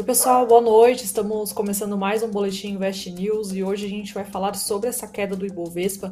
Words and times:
Oi, 0.00 0.06
pessoal, 0.06 0.46
boa 0.46 0.62
noite. 0.62 1.04
Estamos 1.04 1.52
começando 1.52 1.94
mais 1.94 2.22
um 2.22 2.28
Boletim 2.30 2.68
Invest 2.68 3.10
News 3.10 3.52
e 3.52 3.62
hoje 3.62 3.84
a 3.84 3.88
gente 3.90 4.14
vai 4.14 4.24
falar 4.24 4.54
sobre 4.54 4.88
essa 4.88 5.06
queda 5.06 5.36
do 5.36 5.44
Ibovespa 5.44 6.10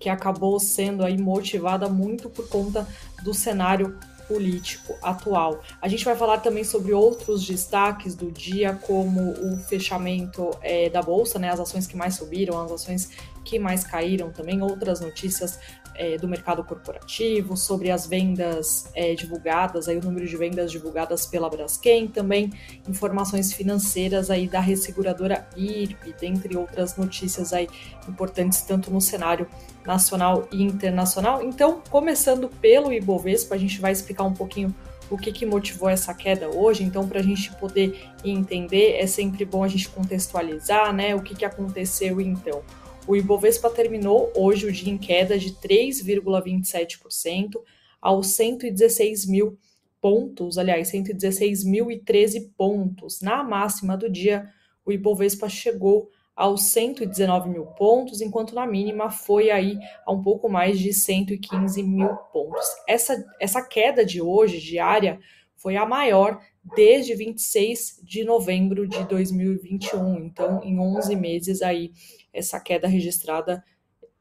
que 0.00 0.08
acabou 0.08 0.58
sendo 0.58 1.04
aí 1.04 1.18
motivada 1.18 1.86
muito 1.86 2.30
por 2.30 2.48
conta 2.48 2.88
do 3.22 3.34
cenário 3.34 3.98
político 4.26 4.94
atual. 5.02 5.60
A 5.82 5.86
gente 5.86 6.02
vai 6.02 6.16
falar 6.16 6.38
também 6.38 6.64
sobre 6.64 6.94
outros 6.94 7.46
destaques 7.46 8.14
do 8.14 8.30
dia, 8.30 8.72
como 8.86 9.32
o 9.32 9.58
fechamento 9.58 10.50
é, 10.62 10.88
da 10.88 11.02
bolsa, 11.02 11.38
né, 11.38 11.50
as 11.50 11.60
ações 11.60 11.86
que 11.86 11.94
mais 11.94 12.14
subiram, 12.14 12.58
as 12.58 12.72
ações 12.72 13.10
que 13.44 13.58
mais 13.58 13.84
caíram, 13.84 14.32
também 14.32 14.62
outras 14.62 15.00
notícias 15.00 15.60
é, 15.98 16.16
do 16.16 16.28
mercado 16.28 16.62
corporativo, 16.64 17.56
sobre 17.56 17.90
as 17.90 18.06
vendas 18.06 18.90
é, 18.94 19.14
divulgadas, 19.14 19.88
aí 19.88 19.96
o 19.96 20.02
número 20.02 20.26
de 20.26 20.36
vendas 20.36 20.70
divulgadas 20.70 21.26
pela 21.26 21.48
Braskem, 21.48 22.08
também 22.08 22.52
informações 22.88 23.52
financeiras 23.52 24.30
aí 24.30 24.48
da 24.48 24.60
resseguradora 24.60 25.48
IRB, 25.56 26.14
dentre 26.20 26.56
outras 26.56 26.96
notícias 26.96 27.52
aí 27.52 27.68
importantes 28.08 28.62
tanto 28.62 28.90
no 28.90 29.00
cenário 29.00 29.46
nacional 29.84 30.48
e 30.50 30.62
internacional. 30.62 31.42
Então, 31.42 31.82
começando 31.90 32.48
pelo 32.48 32.92
Ibovespa, 32.92 33.54
a 33.54 33.58
gente 33.58 33.80
vai 33.80 33.92
explicar 33.92 34.24
um 34.24 34.34
pouquinho 34.34 34.74
o 35.10 35.16
que, 35.16 35.32
que 35.32 35.46
motivou 35.46 35.88
essa 35.88 36.12
queda 36.12 36.48
hoje. 36.48 36.82
Então, 36.82 37.08
para 37.08 37.20
a 37.20 37.22
gente 37.22 37.52
poder 37.56 38.10
entender, 38.24 38.96
é 38.96 39.06
sempre 39.06 39.44
bom 39.44 39.62
a 39.62 39.68
gente 39.68 39.88
contextualizar, 39.88 40.92
né? 40.92 41.14
O 41.14 41.20
que, 41.20 41.34
que 41.34 41.44
aconteceu 41.44 42.20
então. 42.20 42.62
O 43.08 43.14
Ibovespa 43.14 43.70
terminou 43.70 44.32
hoje 44.34 44.66
o 44.66 44.72
dia 44.72 44.92
em 44.92 44.98
queda 44.98 45.38
de 45.38 45.52
3,27% 45.52 47.62
aos 48.02 48.26
116 48.28 49.26
mil 49.26 49.56
pontos, 50.00 50.58
aliás, 50.58 50.90
116.013 50.90 52.50
pontos. 52.56 53.20
Na 53.20 53.44
máxima 53.44 53.96
do 53.96 54.10
dia, 54.10 54.50
o 54.84 54.90
Ibovespa 54.90 55.48
chegou 55.48 56.10
aos 56.34 56.64
119 56.64 57.48
mil 57.48 57.66
pontos, 57.66 58.20
enquanto 58.20 58.56
na 58.56 58.66
mínima 58.66 59.08
foi 59.08 59.50
aí 59.50 59.78
a 60.04 60.12
um 60.12 60.20
pouco 60.20 60.48
mais 60.48 60.80
de 60.80 60.92
115 60.92 61.80
mil 61.84 62.08
pontos. 62.32 62.66
Essa, 62.88 63.24
essa 63.40 63.62
queda 63.62 64.04
de 64.04 64.20
hoje, 64.20 64.60
diária, 64.60 65.20
foi 65.54 65.76
a 65.76 65.86
maior 65.86 66.40
desde 66.74 67.14
26 67.14 68.00
de 68.02 68.24
novembro 68.24 68.86
de 68.86 69.04
2021. 69.04 70.24
Então, 70.24 70.62
em 70.64 70.78
11 70.78 71.14
meses 71.14 71.62
aí, 71.62 71.92
essa 72.32 72.58
queda 72.58 72.88
registrada 72.88 73.62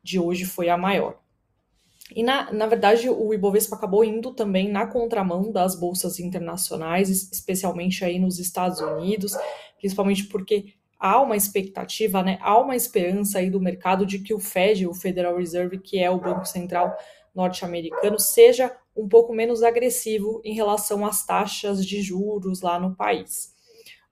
de 0.03 0.19
hoje 0.19 0.45
foi 0.45 0.69
a 0.69 0.77
maior. 0.77 1.19
E 2.13 2.21
na, 2.21 2.51
na 2.51 2.67
verdade, 2.67 3.09
o 3.09 3.33
Ibovespa 3.33 3.75
acabou 3.75 4.03
indo 4.03 4.31
também 4.31 4.69
na 4.69 4.85
contramão 4.85 5.51
das 5.51 5.79
bolsas 5.79 6.19
internacionais, 6.19 7.09
especialmente 7.09 8.05
aí 8.05 8.19
nos 8.19 8.37
Estados 8.37 8.79
Unidos, 8.79 9.33
principalmente 9.79 10.25
porque 10.25 10.73
há 10.99 11.19
uma 11.19 11.35
expectativa, 11.35 12.21
né, 12.21 12.37
há 12.41 12.59
uma 12.59 12.75
esperança 12.75 13.39
aí 13.39 13.49
do 13.49 13.59
mercado 13.59 14.05
de 14.05 14.19
que 14.19 14.33
o 14.33 14.39
Fed, 14.39 14.85
o 14.85 14.93
Federal 14.93 15.37
Reserve, 15.37 15.79
que 15.79 15.97
é 15.97 16.09
o 16.09 16.19
Banco 16.19 16.45
Central 16.45 16.95
norte-americano, 17.33 18.19
seja 18.19 18.71
um 18.95 19.07
pouco 19.07 19.33
menos 19.33 19.61
agressivo 19.61 20.41
em 20.43 20.53
relação 20.53 21.05
às 21.05 21.25
taxas 21.25 21.85
de 21.85 22.01
juros 22.01 22.61
lá 22.61 22.79
no 22.79 22.95
país. 22.95 23.53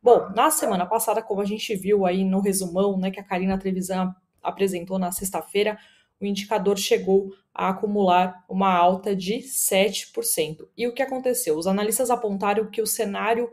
Bom, 0.01 0.29
na 0.35 0.51
semana 0.51 0.85
passada, 0.85 1.21
como 1.21 1.39
a 1.39 1.45
gente 1.45 1.73
viu 1.75 2.05
aí 2.05 2.25
no 2.25 2.41
resumão, 2.41 2.97
né, 2.97 3.09
que 3.09 3.19
a 3.19 3.23
Karina 3.23 3.57
Trevisan 3.57 4.13
apresentou 4.41 4.99
na 4.99 5.11
sexta-feira, 5.11 5.77
o 6.19 6.25
indicador 6.25 6.77
chegou 6.77 7.33
a 7.53 7.69
acumular 7.69 8.43
uma 8.49 8.73
alta 8.73 9.15
de 9.15 9.35
7%. 9.39 10.67
E 10.77 10.87
o 10.87 10.93
que 10.93 11.01
aconteceu? 11.01 11.57
Os 11.57 11.67
analistas 11.67 12.09
apontaram 12.09 12.69
que 12.69 12.81
o 12.81 12.87
cenário 12.87 13.49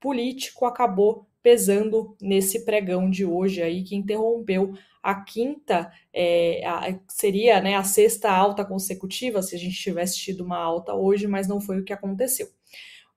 político 0.00 0.64
acabou 0.64 1.26
pesando 1.42 2.16
nesse 2.20 2.64
pregão 2.64 3.10
de 3.10 3.24
hoje 3.24 3.62
aí, 3.62 3.82
que 3.82 3.96
interrompeu 3.96 4.74
a 5.02 5.14
quinta, 5.22 5.90
é, 6.12 6.64
a, 6.66 6.98
seria 7.08 7.60
né, 7.60 7.74
a 7.76 7.84
sexta 7.84 8.30
alta 8.30 8.64
consecutiva, 8.64 9.42
se 9.42 9.56
a 9.56 9.58
gente 9.58 9.76
tivesse 9.76 10.16
tido 10.18 10.42
uma 10.44 10.58
alta 10.58 10.94
hoje, 10.94 11.26
mas 11.26 11.48
não 11.48 11.60
foi 11.60 11.80
o 11.80 11.84
que 11.84 11.92
aconteceu. 11.92 12.48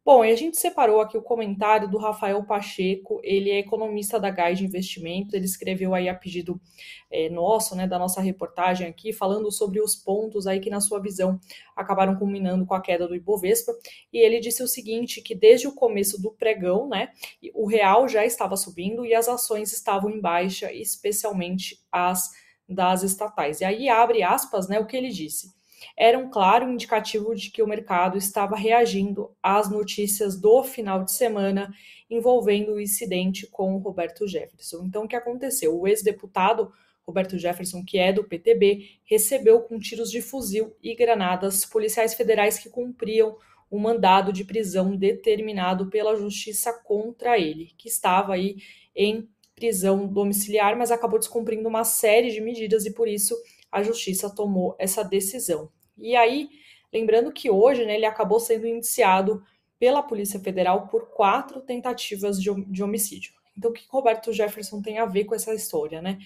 Bom, 0.05 0.23
e 0.23 0.31
a 0.31 0.35
gente 0.35 0.55
separou 0.55 1.01
aqui 1.01 1.17
o 1.17 1.21
comentário 1.21 1.89
do 1.89 1.97
Rafael 1.97 2.43
Pacheco, 2.43 3.19
ele 3.23 3.49
é 3.49 3.57
economista 3.57 4.19
da 4.19 4.29
GAI 4.29 4.53
de 4.53 4.63
Investimentos, 4.63 5.33
ele 5.33 5.45
escreveu 5.45 5.95
aí 5.95 6.07
a 6.07 6.13
pedido 6.13 6.61
é, 7.09 7.27
nosso, 7.27 7.75
né, 7.75 7.87
da 7.87 7.97
nossa 7.97 8.21
reportagem 8.21 8.85
aqui, 8.87 9.11
falando 9.11 9.51
sobre 9.51 9.81
os 9.81 9.95
pontos 9.95 10.45
aí 10.45 10.59
que, 10.59 10.69
na 10.69 10.79
sua 10.79 11.01
visão, 11.01 11.39
acabaram 11.75 12.15
culminando 12.17 12.67
com 12.67 12.75
a 12.75 12.81
queda 12.81 13.07
do 13.07 13.15
Ibovespa, 13.15 13.73
e 14.13 14.19
ele 14.19 14.39
disse 14.39 14.61
o 14.61 14.67
seguinte, 14.67 15.23
que 15.23 15.33
desde 15.33 15.67
o 15.67 15.73
começo 15.73 16.21
do 16.21 16.31
pregão, 16.31 16.87
né, 16.87 17.09
o 17.55 17.65
real 17.65 18.07
já 18.07 18.23
estava 18.23 18.55
subindo 18.55 19.03
e 19.07 19.15
as 19.15 19.27
ações 19.27 19.73
estavam 19.73 20.11
em 20.11 20.21
baixa, 20.21 20.71
especialmente 20.71 21.83
as 21.91 22.29
das 22.69 23.01
estatais. 23.01 23.59
E 23.61 23.65
aí 23.65 23.89
abre 23.89 24.21
aspas, 24.21 24.67
né, 24.67 24.79
o 24.79 24.85
que 24.85 24.95
ele 24.95 25.09
disse 25.09 25.55
era 25.97 26.17
um 26.17 26.29
claro 26.29 26.69
indicativo 26.69 27.35
de 27.35 27.49
que 27.49 27.61
o 27.61 27.67
mercado 27.67 28.17
estava 28.17 28.55
reagindo 28.55 29.31
às 29.41 29.69
notícias 29.69 30.39
do 30.39 30.63
final 30.63 31.03
de 31.03 31.11
semana 31.11 31.73
envolvendo 32.09 32.73
o 32.73 32.81
incidente 32.81 33.47
com 33.47 33.75
o 33.75 33.79
Roberto 33.79 34.27
Jefferson. 34.27 34.83
Então, 34.85 35.03
o 35.03 35.07
que 35.07 35.15
aconteceu? 35.15 35.79
O 35.79 35.87
ex-deputado 35.87 36.71
Roberto 37.05 37.37
Jefferson, 37.37 37.83
que 37.85 37.97
é 37.97 38.11
do 38.11 38.23
PTB, 38.23 38.99
recebeu 39.03 39.61
com 39.61 39.79
tiros 39.79 40.09
de 40.09 40.21
fuzil 40.21 40.75
e 40.81 40.95
granadas 40.95 41.65
policiais 41.65 42.13
federais 42.13 42.57
que 42.57 42.69
cumpriam 42.69 43.37
um 43.71 43.79
mandado 43.79 44.31
de 44.31 44.43
prisão 44.43 44.95
determinado 44.95 45.89
pela 45.89 46.15
justiça 46.15 46.73
contra 46.83 47.37
ele, 47.37 47.73
que 47.77 47.87
estava 47.87 48.33
aí 48.33 48.57
em 48.95 49.27
prisão 49.55 50.07
domiciliar, 50.07 50.77
mas 50.77 50.91
acabou 50.91 51.19
descumprindo 51.19 51.67
uma 51.67 51.83
série 51.83 52.31
de 52.31 52.41
medidas 52.41 52.85
e 52.85 52.93
por 52.93 53.07
isso 53.07 53.35
a 53.71 53.81
justiça 53.83 54.29
tomou 54.29 54.75
essa 54.79 55.03
decisão. 55.03 55.69
E 55.97 56.15
aí, 56.15 56.49
lembrando 56.91 57.31
que 57.31 57.49
hoje 57.49 57.85
né, 57.85 57.95
ele 57.95 58.05
acabou 58.05 58.39
sendo 58.39 58.67
indiciado 58.67 59.43
pela 59.79 60.03
Polícia 60.03 60.39
Federal 60.39 60.87
por 60.87 61.09
quatro 61.09 61.61
tentativas 61.61 62.41
de, 62.41 62.49
de 62.65 62.83
homicídio. 62.83 63.33
Então, 63.57 63.71
o 63.71 63.73
que 63.73 63.85
Roberto 63.89 64.33
Jefferson 64.33 64.81
tem 64.81 64.97
a 64.97 65.05
ver 65.05 65.25
com 65.25 65.35
essa 65.35 65.53
história, 65.53 66.01
né? 66.01 66.17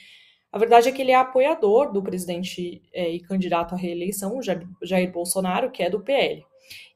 A 0.52 0.58
verdade 0.58 0.90
é 0.90 0.92
que 0.92 1.02
ele 1.02 1.12
é 1.12 1.16
apoiador 1.16 1.92
do 1.92 2.02
presidente 2.02 2.82
é, 2.92 3.08
e 3.08 3.20
candidato 3.20 3.76
à 3.76 3.78
reeleição, 3.78 4.40
Jair 4.82 5.12
Bolsonaro, 5.12 5.70
que 5.70 5.84
é 5.84 5.90
do 5.90 6.00
PL. 6.00 6.44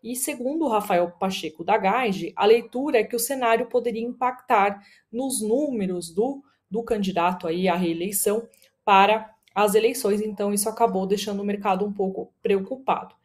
E 0.04 0.16
segundo 0.16 0.68
Rafael 0.68 1.12
Pacheco 1.12 1.64
da 1.64 1.78
GAIGE, 1.78 2.34
a 2.36 2.46
leitura 2.46 3.00
é 3.00 3.04
que 3.04 3.16
o 3.16 3.20
cenário 3.20 3.68
poderia 3.68 4.02
impactar 4.02 4.82
nos 5.12 5.42
números 5.42 6.10
do, 6.10 6.44
do 6.70 6.84
candidato 6.84 7.48
aí 7.48 7.68
à 7.68 7.76
reeleição 7.76 8.48
para 8.84 9.33
as 9.54 9.76
eleições, 9.76 10.22
então 10.22 10.54
isso 10.54 10.68
acabou 10.68 11.06
deixando 11.06 11.42
o 11.42 11.46
mercado 11.46 11.86
um 11.86 11.94
pouco 11.94 12.34
preocupado. 12.42 13.16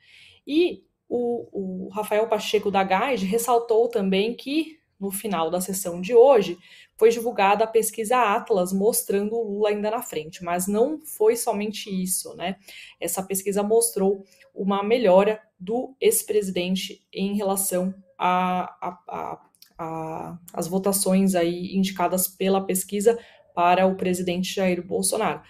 E 0.46 0.84
o, 1.08 1.86
o 1.86 1.88
Rafael 1.88 2.28
Pacheco 2.28 2.70
da 2.70 2.84
GAID 2.84 3.24
ressaltou 3.24 3.88
também 3.88 4.34
que, 4.34 4.78
no 5.00 5.10
final 5.10 5.50
da 5.50 5.60
sessão 5.60 6.00
de 6.00 6.14
hoje, 6.14 6.58
foi 6.96 7.10
divulgada 7.10 7.64
a 7.64 7.68
pesquisa 7.68 8.16
Atlas 8.16 8.72
mostrando 8.72 9.36
o 9.36 9.42
Lula 9.42 9.68
ainda 9.70 9.90
na 9.90 10.02
frente, 10.02 10.42
mas 10.42 10.66
não 10.66 10.98
foi 10.98 11.36
somente 11.36 11.88
isso, 11.88 12.34
né? 12.34 12.56
Essa 13.00 13.22
pesquisa 13.22 13.62
mostrou 13.62 14.24
uma 14.54 14.82
melhora 14.82 15.40
do 15.58 15.94
ex-presidente 16.00 17.06
em 17.12 17.36
relação 17.36 17.94
às 20.52 20.66
votações 20.66 21.36
aí 21.36 21.76
indicadas 21.76 22.26
pela 22.26 22.60
pesquisa 22.60 23.18
para 23.54 23.86
o 23.86 23.96
presidente 23.96 24.54
Jair 24.54 24.84
Bolsonaro. 24.84 25.42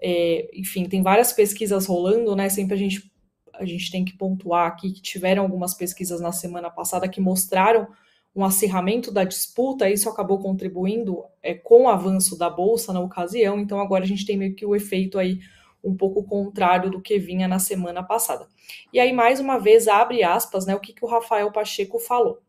É, 0.00 0.50
enfim, 0.54 0.84
tem 0.84 1.02
várias 1.02 1.32
pesquisas 1.32 1.86
rolando, 1.86 2.34
né? 2.34 2.48
Sempre 2.48 2.74
a 2.74 2.78
gente, 2.78 3.12
a 3.54 3.64
gente 3.64 3.90
tem 3.90 4.04
que 4.04 4.16
pontuar 4.16 4.66
aqui 4.66 4.92
que 4.92 5.02
tiveram 5.02 5.42
algumas 5.42 5.74
pesquisas 5.74 6.20
na 6.20 6.32
semana 6.32 6.70
passada 6.70 7.08
que 7.08 7.20
mostraram 7.20 7.88
um 8.34 8.44
acirramento 8.44 9.10
da 9.10 9.24
disputa, 9.24 9.90
isso 9.90 10.08
acabou 10.08 10.38
contribuindo 10.38 11.24
é, 11.42 11.52
com 11.52 11.84
o 11.84 11.88
avanço 11.88 12.38
da 12.38 12.48
Bolsa 12.48 12.92
na 12.92 13.00
ocasião, 13.00 13.58
então 13.58 13.80
agora 13.80 14.04
a 14.04 14.06
gente 14.06 14.24
tem 14.24 14.36
meio 14.36 14.54
que 14.54 14.64
o 14.64 14.74
efeito 14.76 15.18
aí 15.18 15.40
um 15.82 15.96
pouco 15.96 16.22
contrário 16.22 16.90
do 16.90 17.00
que 17.00 17.18
vinha 17.18 17.48
na 17.48 17.58
semana 17.58 18.02
passada. 18.02 18.46
E 18.92 19.00
aí, 19.00 19.12
mais 19.12 19.40
uma 19.40 19.58
vez, 19.58 19.88
abre 19.88 20.22
aspas, 20.22 20.66
né, 20.66 20.74
o 20.74 20.80
que, 20.80 20.92
que 20.92 21.04
o 21.04 21.08
Rafael 21.08 21.50
Pacheco 21.50 21.98
falou. 21.98 22.40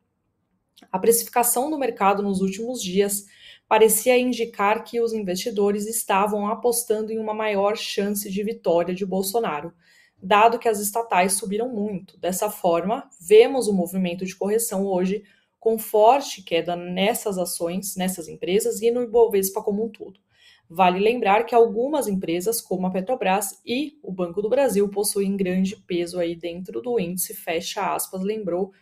A 0.92 1.00
precificação 1.00 1.70
do 1.70 1.78
mercado 1.78 2.22
nos 2.22 2.42
últimos 2.42 2.82
dias 2.82 3.26
parecia 3.72 4.20
indicar 4.20 4.84
que 4.84 5.00
os 5.00 5.14
investidores 5.14 5.88
estavam 5.88 6.46
apostando 6.46 7.10
em 7.10 7.18
uma 7.18 7.34
maior 7.34 7.78
chance 7.78 8.30
de 8.30 8.44
vitória 8.44 8.94
de 8.94 9.06
Bolsonaro, 9.06 9.74
dado 10.22 10.60
que 10.60 10.68
as 10.68 10.82
estatais 10.82 11.38
subiram 11.38 11.70
muito. 11.70 12.20
Dessa 12.20 12.50
forma, 12.52 13.10
vemos 13.18 13.70
o 13.70 13.72
um 13.72 13.76
movimento 13.76 14.26
de 14.26 14.36
correção 14.36 14.86
hoje 14.86 15.24
com 15.58 15.80
forte 15.80 16.44
queda 16.44 16.76
nessas 16.76 17.38
ações, 17.38 17.96
nessas 17.96 18.28
empresas 18.28 18.82
e 18.82 18.92
no 18.92 19.04
Ibovespa 19.04 19.62
como 19.64 19.86
um 19.86 19.90
todo. 19.90 20.20
Vale 20.70 21.00
lembrar 21.00 21.46
que 21.46 21.56
algumas 21.56 22.10
empresas, 22.10 22.60
como 22.60 22.88
a 22.88 22.92
Petrobras 22.92 23.62
e 23.66 23.98
o 24.04 24.12
Banco 24.12 24.42
do 24.42 24.50
Brasil, 24.50 24.90
possuem 24.90 25.38
grande 25.38 25.78
peso 25.78 26.20
aí 26.20 26.36
dentro 26.36 26.82
do 26.82 27.00
índice, 27.00 27.34
fecha 27.34 27.96
aspas, 27.96 28.22
lembrou 28.22 28.74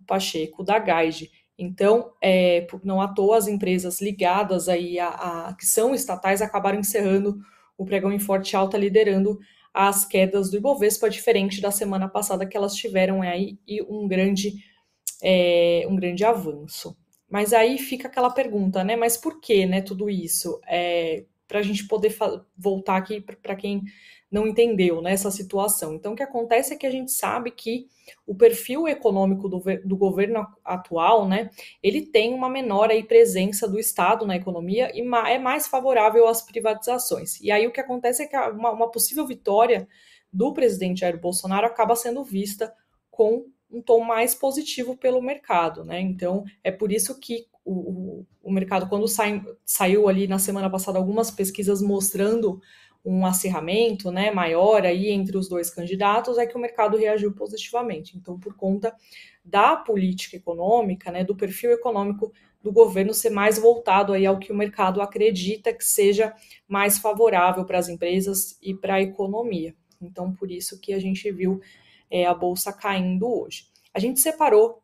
o 0.00 0.04
Pacheco 0.06 0.64
da 0.64 0.78
Gaide. 0.78 1.30
Então, 1.58 2.12
é, 2.22 2.66
não 2.84 3.00
à 3.00 3.08
toa 3.08 3.36
as 3.36 3.48
empresas 3.48 4.00
ligadas 4.00 4.68
aí 4.68 4.98
a, 4.98 5.08
a, 5.08 5.54
que 5.54 5.66
são 5.66 5.92
estatais 5.92 6.40
acabaram 6.40 6.78
encerrando 6.78 7.38
o 7.76 7.84
pregão 7.84 8.12
em 8.12 8.18
forte 8.20 8.54
alta, 8.54 8.78
liderando 8.78 9.38
as 9.74 10.04
quedas 10.04 10.50
do 10.50 10.56
Ibovespa, 10.56 11.10
diferente 11.10 11.60
da 11.60 11.70
semana 11.70 12.08
passada 12.08 12.46
que 12.46 12.56
elas 12.56 12.74
tiveram 12.74 13.22
aí 13.22 13.58
um 13.88 14.06
grande, 14.06 14.54
é, 15.22 15.84
um 15.88 15.96
grande 15.96 16.24
avanço. 16.24 16.96
Mas 17.28 17.52
aí 17.52 17.76
fica 17.76 18.08
aquela 18.08 18.30
pergunta, 18.30 18.82
né? 18.82 18.96
Mas 18.96 19.16
por 19.16 19.40
que, 19.40 19.66
né? 19.66 19.82
Tudo 19.82 20.08
isso 20.08 20.60
é, 20.66 21.24
para 21.48 21.60
a 21.60 21.62
gente 21.62 21.88
poder 21.88 22.14
voltar 22.56 22.96
aqui 22.96 23.20
para 23.20 23.56
quem 23.56 23.82
não 24.30 24.46
entendeu 24.46 25.00
né, 25.00 25.16
situação. 25.16 25.94
Então, 25.94 26.12
o 26.12 26.16
que 26.16 26.22
acontece 26.22 26.74
é 26.74 26.76
que 26.76 26.86
a 26.86 26.90
gente 26.90 27.10
sabe 27.10 27.50
que 27.50 27.88
o 28.26 28.34
perfil 28.34 28.86
econômico 28.86 29.48
do, 29.48 29.62
do 29.84 29.96
governo 29.96 30.46
atual, 30.62 31.26
né, 31.26 31.50
ele 31.82 32.02
tem 32.02 32.34
uma 32.34 32.48
menor 32.48 32.90
aí 32.90 33.02
presença 33.02 33.66
do 33.66 33.78
Estado 33.78 34.26
na 34.26 34.36
economia 34.36 34.90
e 34.94 35.00
é 35.00 35.38
mais 35.38 35.66
favorável 35.66 36.28
às 36.28 36.42
privatizações. 36.42 37.40
E 37.40 37.50
aí 37.50 37.66
o 37.66 37.72
que 37.72 37.80
acontece 37.80 38.22
é 38.22 38.26
que 38.26 38.36
uma, 38.36 38.70
uma 38.70 38.90
possível 38.90 39.26
vitória 39.26 39.88
do 40.30 40.52
presidente 40.52 41.00
Jair 41.00 41.18
Bolsonaro 41.18 41.66
acaba 41.66 41.96
sendo 41.96 42.22
vista 42.22 42.72
com 43.10 43.46
um 43.70 43.82
tom 43.82 44.00
mais 44.00 44.34
positivo 44.34 44.96
pelo 44.96 45.22
mercado, 45.22 45.84
né? 45.84 46.00
Então 46.00 46.44
é 46.62 46.70
por 46.70 46.92
isso 46.92 47.18
que 47.18 47.46
o, 47.64 48.24
o, 48.48 48.52
mercado, 48.52 48.88
quando 48.88 49.06
sai, 49.06 49.42
saiu 49.64 50.08
ali 50.08 50.26
na 50.26 50.38
semana 50.38 50.70
passada 50.70 50.98
algumas 50.98 51.30
pesquisas 51.30 51.82
mostrando 51.82 52.60
um 53.04 53.24
acirramento 53.24 54.10
né, 54.10 54.30
maior 54.30 54.84
aí 54.84 55.10
entre 55.10 55.36
os 55.36 55.48
dois 55.48 55.70
candidatos, 55.70 56.36
é 56.38 56.46
que 56.46 56.56
o 56.56 56.60
mercado 56.60 56.96
reagiu 56.96 57.32
positivamente. 57.32 58.16
Então, 58.16 58.38
por 58.38 58.54
conta 58.54 58.94
da 59.44 59.76
política 59.76 60.36
econômica, 60.36 61.10
né, 61.10 61.24
do 61.24 61.36
perfil 61.36 61.70
econômico 61.72 62.32
do 62.62 62.72
governo 62.72 63.14
ser 63.14 63.30
mais 63.30 63.58
voltado 63.58 64.12
aí 64.12 64.26
ao 64.26 64.38
que 64.38 64.52
o 64.52 64.56
mercado 64.56 65.00
acredita 65.00 65.72
que 65.72 65.84
seja 65.84 66.34
mais 66.66 66.98
favorável 66.98 67.64
para 67.64 67.78
as 67.78 67.88
empresas 67.88 68.58
e 68.60 68.74
para 68.74 68.94
a 68.94 69.02
economia. 69.02 69.74
Então, 70.00 70.32
por 70.32 70.50
isso 70.50 70.80
que 70.80 70.92
a 70.92 70.98
gente 70.98 71.30
viu 71.30 71.60
é, 72.10 72.26
a 72.26 72.34
bolsa 72.34 72.72
caindo 72.72 73.28
hoje. 73.28 73.66
A 73.94 73.98
gente 73.98 74.20
separou 74.20 74.82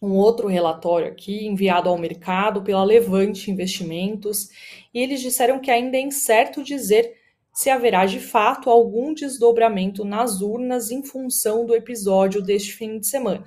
um 0.00 0.12
outro 0.12 0.48
relatório 0.48 1.08
aqui 1.08 1.46
enviado 1.46 1.88
ao 1.88 1.98
mercado 1.98 2.62
pela 2.62 2.84
Levante 2.84 3.50
Investimentos 3.50 4.48
e 4.92 5.00
eles 5.00 5.20
disseram 5.20 5.60
que 5.60 5.70
ainda 5.70 5.96
é 5.96 6.00
incerto 6.00 6.62
dizer 6.62 7.20
se 7.52 7.68
haverá 7.68 8.06
de 8.06 8.18
fato 8.18 8.70
algum 8.70 9.12
desdobramento 9.12 10.04
nas 10.04 10.40
urnas 10.40 10.90
em 10.90 11.02
função 11.02 11.66
do 11.66 11.74
episódio 11.74 12.42
deste 12.42 12.72
fim 12.72 12.98
de 12.98 13.06
semana. 13.06 13.44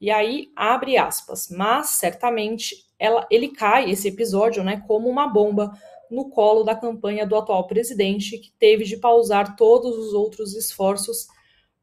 E 0.00 0.10
aí, 0.10 0.50
abre 0.56 0.96
aspas, 0.96 1.48
mas 1.50 1.90
certamente 1.90 2.76
ela, 2.98 3.26
ele 3.30 3.48
cai, 3.48 3.90
esse 3.90 4.08
episódio, 4.08 4.62
né, 4.62 4.82
como 4.86 5.08
uma 5.08 5.26
bomba 5.26 5.72
no 6.10 6.30
colo 6.30 6.62
da 6.62 6.74
campanha 6.74 7.26
do 7.26 7.36
atual 7.36 7.66
presidente, 7.66 8.38
que 8.38 8.52
teve 8.58 8.84
de 8.84 8.96
pausar 8.96 9.56
todos 9.56 9.96
os 9.98 10.14
outros 10.14 10.54
esforços 10.54 11.26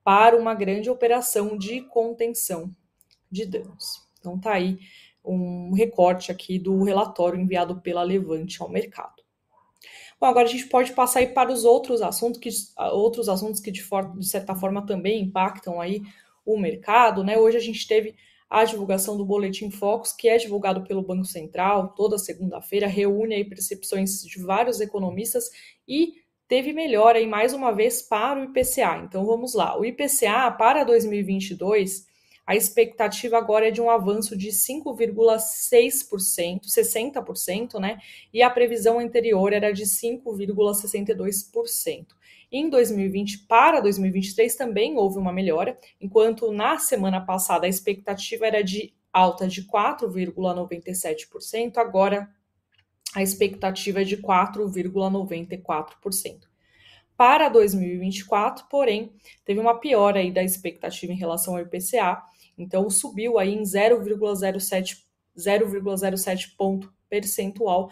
para 0.04 0.38
uma 0.38 0.56
grande 0.56 0.90
operação 0.90 1.58
de 1.58 1.82
contenção 1.82 2.72
de 3.32 3.46
danos. 3.46 4.08
Então 4.20 4.40
tá 4.40 4.54
aí 4.54 4.80
um 5.24 5.74
recorte 5.74 6.32
aqui 6.32 6.58
do 6.58 6.84
relatório 6.84 7.40
enviado 7.40 7.82
pela 7.82 8.04
Levante 8.04 8.62
ao 8.62 8.70
mercado. 8.70 9.24
Bom, 10.20 10.26
agora 10.26 10.48
a 10.48 10.52
gente 10.52 10.68
pode 10.68 10.94
passar 10.94 11.20
aí 11.20 11.28
para 11.28 11.52
os 11.52 11.64
outros 11.64 12.02
assuntos 12.02 12.40
que, 12.40 12.50
outros 12.92 13.30
assuntos 13.30 13.60
que 13.60 13.70
de, 13.70 13.84
for, 13.84 14.18
de 14.18 14.28
certa 14.28 14.56
forma 14.56 14.84
também 14.86 15.22
impactam 15.22 15.80
aí 15.80 16.02
o 16.46 16.58
mercado, 16.58 17.24
né? 17.24 17.38
Hoje 17.38 17.58
a 17.58 17.62
gente 17.62 17.88
teve 17.88 18.16
a 18.50 18.64
divulgação 18.64 19.18
do 19.18 19.26
Boletim 19.26 19.70
Focus, 19.70 20.14
que 20.14 20.30
é 20.30 20.38
divulgado 20.38 20.84
pelo 20.84 21.04
Banco 21.04 21.26
Central 21.26 21.90
toda 21.90 22.18
segunda-feira, 22.18 22.88
reúne 22.88 23.36
aí 23.36 23.44
percepções 23.44 24.24
de 24.24 24.42
vários 24.42 24.80
economistas 24.80 25.50
e 25.88 26.14
teve 26.48 26.72
melhora 26.72 27.20
aí 27.20 27.28
mais 27.28 27.54
uma 27.54 27.72
vez 27.72 28.02
para 28.02 28.40
o 28.40 28.46
IPCA. 28.46 29.04
Então 29.04 29.26
vamos 29.26 29.54
lá. 29.54 29.78
O 29.78 29.86
IPCA 29.86 30.50
para 30.58 30.84
2022 30.86 32.08
a 32.48 32.56
expectativa 32.56 33.38
agora 33.38 33.68
é 33.68 33.72
de 33.72 33.82
um 33.82 33.90
avanço 33.90 34.38
de 34.38 34.48
5,6%, 34.48 36.62
60%, 36.62 37.78
né? 37.78 38.00
E 38.34 38.42
a 38.42 38.50
previsão 38.50 39.00
anterior 39.00 39.52
era 39.52 39.74
de 39.74 39.84
5,62%. 39.84 42.06
Em 42.50 42.70
2020 42.70 43.40
para 43.40 43.82
2023 43.82 44.56
também 44.56 44.98
houve 44.98 45.20
uma 45.20 45.34
melhora, 45.34 45.78
enquanto 46.00 46.50
na 46.50 46.80
semana 46.80 47.20
passada 47.20 47.66
a 47.66 47.70
expectativa 47.70 48.48
era 48.48 48.64
de 48.64 48.94
alta 49.12 49.46
de 49.46 49.68
4,97%, 49.68 51.76
agora 51.76 52.30
a 53.14 53.22
expectativa 53.22 54.02
é 54.02 54.06
de 54.06 54.16
4,94%. 54.18 56.48
Para 57.18 57.50
2024, 57.50 58.68
porém, 58.70 59.12
teve 59.44 59.60
uma 59.60 59.80
piora 59.80 60.20
aí 60.20 60.32
da 60.32 60.44
expectativa 60.44 61.12
em 61.12 61.18
relação 61.18 61.56
ao 61.56 61.62
IPCA, 61.62 62.22
então 62.58 62.90
subiu 62.90 63.38
aí 63.38 63.54
em 63.54 63.64
0,07 63.64 65.08
0,07 65.38 66.56
ponto 66.58 66.92
percentual, 67.10 67.92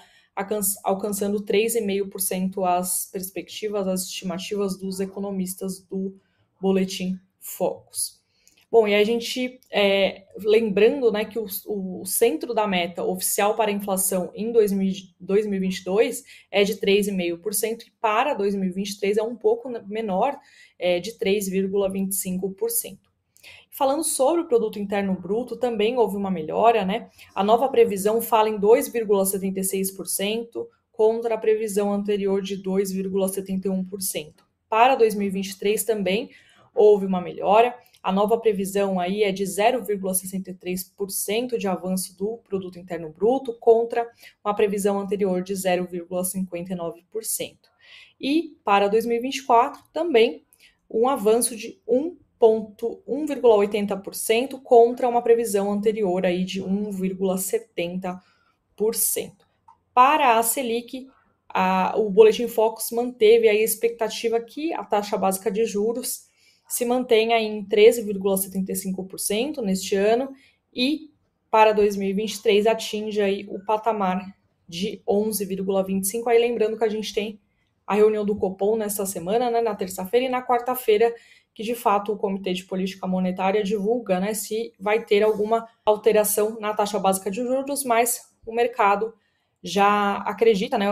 alcançando 0.84 1.46
3,5% 1.46 2.68
as 2.68 3.10
perspectivas, 3.12 3.88
as 3.88 4.04
estimativas 4.04 4.78
dos 4.78 5.00
economistas 5.00 5.80
do 5.80 6.20
boletim 6.60 7.20
Focus. 7.40 8.20
Bom, 8.70 8.88
e 8.88 8.96
a 8.96 9.04
gente, 9.06 9.60
é, 9.72 10.26
lembrando 10.38 11.10
né, 11.12 11.24
que 11.24 11.40
o, 11.40 11.46
o, 11.68 12.06
centro 12.06 12.54
da 12.54 12.68
meta 12.68 13.04
oficial 13.04 13.56
para 13.56 13.72
a 13.72 13.74
inflação 13.74 14.32
em 14.36 14.52
2000, 14.52 14.92
2022 15.20 16.24
é 16.52 16.64
de 16.64 16.76
3,5% 16.76 17.84
e 17.84 17.92
para 18.02 18.34
2023 18.34 19.18
é 19.18 19.24
um 19.24 19.36
pouco 19.36 19.70
menor, 19.88 20.38
é, 20.78 21.00
de 21.00 21.12
3,25%. 21.18 22.98
Falando 23.76 24.04
sobre 24.06 24.40
o 24.40 24.48
produto 24.48 24.80
interno 24.80 25.14
bruto, 25.14 25.58
também 25.58 25.98
houve 25.98 26.16
uma 26.16 26.32
melhora, 26.32 26.86
né? 26.86 27.10
A 27.36 27.44
nova 27.44 27.68
previsão 27.68 28.22
fala 28.22 28.48
em 28.48 28.58
2,76% 28.58 30.66
contra 30.94 31.36
a 31.36 31.38
previsão 31.38 31.92
anterior 31.92 32.42
de 32.42 32.64
2,71%. 32.64 34.34
Para 34.70 34.96
2023 34.96 35.84
também 35.84 36.30
houve 36.74 37.06
uma 37.06 37.20
melhora. 37.20 37.78
A 38.02 38.14
nova 38.14 38.40
previsão 38.40 38.98
aí 38.98 39.24
é 39.24 39.32
de 39.34 39.44
0,63% 39.44 41.58
de 41.58 41.68
avanço 41.68 42.18
do 42.18 42.38
produto 42.48 42.80
interno 42.80 43.10
bruto 43.10 43.60
contra 43.60 44.10
uma 44.42 44.56
previsão 44.56 44.98
anterior 44.98 45.44
de 45.44 45.54
0,59%. 45.54 47.58
E 48.22 48.56
para 48.64 48.88
2024 48.88 49.84
também 49.92 50.46
um 50.90 51.10
avanço 51.10 51.58
de 51.58 51.78
1 51.86 52.24
1,80% 52.48 54.62
contra 54.62 55.08
uma 55.08 55.22
previsão 55.22 55.72
anterior 55.72 56.26
aí 56.26 56.44
de 56.44 56.62
1,70%. 56.62 58.20
Para 59.94 60.38
a 60.38 60.44
Selic, 60.44 61.08
a, 61.48 61.94
o 61.98 62.10
Boletim 62.10 62.48
Focus 62.48 62.92
manteve 62.92 63.48
a 63.48 63.54
expectativa 63.54 64.42
que 64.42 64.74
a 64.74 64.84
taxa 64.84 65.18
básica 65.18 65.50
de 65.50 65.66
juros 65.66 66.26
se 66.68 66.84
mantenha 66.84 67.40
em 67.40 67.66
13,75% 67.66 69.62
neste 69.62 69.96
ano 69.96 70.34
e 70.74 71.10
para 71.50 71.72
2023 71.72 72.68
atinge 72.68 73.22
aí 73.22 73.48
o 73.50 73.64
patamar 73.64 74.36
de 74.68 75.02
11,25%. 75.08 76.28
Aí 76.28 76.40
lembrando 76.40 76.78
que 76.78 76.84
a 76.84 76.90
gente 76.90 77.14
tem 77.14 77.40
a 77.88 77.96
reunião 77.96 78.26
do 78.26 78.36
Copom 78.36 78.76
nesta 78.76 79.06
semana, 79.06 79.50
né, 79.50 79.62
na 79.62 79.76
terça-feira, 79.76 80.26
e 80.26 80.30
na 80.30 80.46
quarta-feira 80.46 81.14
que 81.56 81.64
de 81.64 81.74
fato 81.74 82.12
o 82.12 82.18
Comitê 82.18 82.54
de 82.54 82.66
Política 82.66 83.08
Monetária 83.08 83.64
divulga 83.64 84.20
né, 84.20 84.34
se 84.34 84.74
vai 84.78 85.04
ter 85.06 85.24
alguma 85.24 85.66
alteração 85.86 86.60
na 86.60 86.74
taxa 86.74 87.00
básica 87.00 87.32
de 87.32 87.42
juros, 87.42 87.86
mas 87.86 88.36
o 88.46 88.54
mercado 88.54 89.14
já 89.64 90.18
acredita, 90.18 90.78
né, 90.78 90.86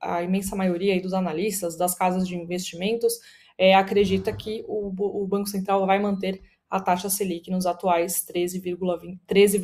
a 0.00 0.22
imensa 0.24 0.56
maioria 0.56 1.00
dos 1.00 1.14
analistas 1.14 1.78
das 1.78 1.94
casas 1.94 2.26
de 2.26 2.36
investimentos 2.36 3.14
é, 3.56 3.74
acredita 3.76 4.32
que 4.32 4.64
o, 4.66 4.88
o 5.22 5.26
Banco 5.26 5.48
Central 5.48 5.86
vai 5.86 6.00
manter 6.00 6.42
a 6.68 6.80
taxa 6.80 7.08
Selic 7.08 7.48
nos 7.48 7.64
atuais 7.64 8.26
13,75%. 8.26 9.18
13, 9.24 9.60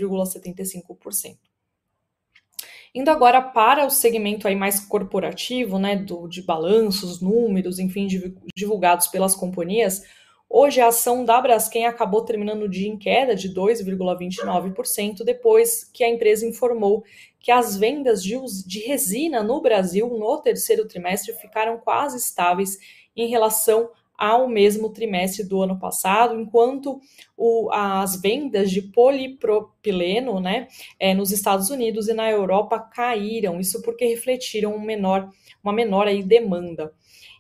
Indo 2.95 3.11
agora 3.11 3.43
para 3.43 3.87
o 3.87 3.91
segmento 3.91 4.47
aí 4.47 4.55
mais 4.55 4.79
corporativo, 4.79 5.81
né, 5.81 5.97
do, 5.97 6.29
de 6.29 6.43
balanços, 6.43 7.21
números, 7.21 7.81
enfim, 7.81 8.07
divulgados 8.55 9.09
pelas 9.09 9.35
companhias, 9.35 10.05
Hoje 10.51 10.81
a 10.81 10.89
ação 10.89 11.27
da 11.27 11.39
Braskem 11.43 11.85
acabou 11.85 12.25
terminando 12.25 12.63
o 12.63 12.69
dia 12.69 12.89
em 12.89 12.97
queda 12.97 13.35
de 13.35 13.53
2,29%, 13.53 15.23
depois 15.23 15.85
que 15.85 16.03
a 16.03 16.09
empresa 16.09 16.47
informou 16.47 17.05
que 17.39 17.51
as 17.51 17.77
vendas 17.77 18.23
de, 18.23 18.79
resina 18.81 19.43
no 19.43 19.61
Brasil 19.61 20.09
no 20.09 20.39
terceiro 20.41 20.89
trimestre 20.89 21.35
ficaram 21.35 21.77
quase 21.79 22.17
estáveis 22.17 22.79
em 23.15 23.29
relação 23.29 23.91
ao 24.17 24.49
mesmo 24.49 24.91
trimestre 24.91 25.45
do 25.45 25.63
ano 25.63 25.79
passado, 25.79 26.35
enquanto 26.41 27.01
o, 27.37 27.71
as 27.71 28.21
vendas 28.21 28.71
de 28.71 28.83
polipropileno 28.83 30.41
né, 30.41 30.67
é, 30.99 31.15
nos 31.15 31.31
Estados 31.31 31.71
Unidos 31.71 32.09
e 32.09 32.15
na 32.15 32.29
Europa 32.29 32.81
caíram, 32.81 33.61
isso 33.61 33.81
porque 33.83 34.07
refletiram 34.07 34.75
um 34.75 34.81
menor, 34.81 35.31
uma 35.63 35.73
menor 35.73 36.09
aí, 36.09 36.23
demanda. 36.23 36.93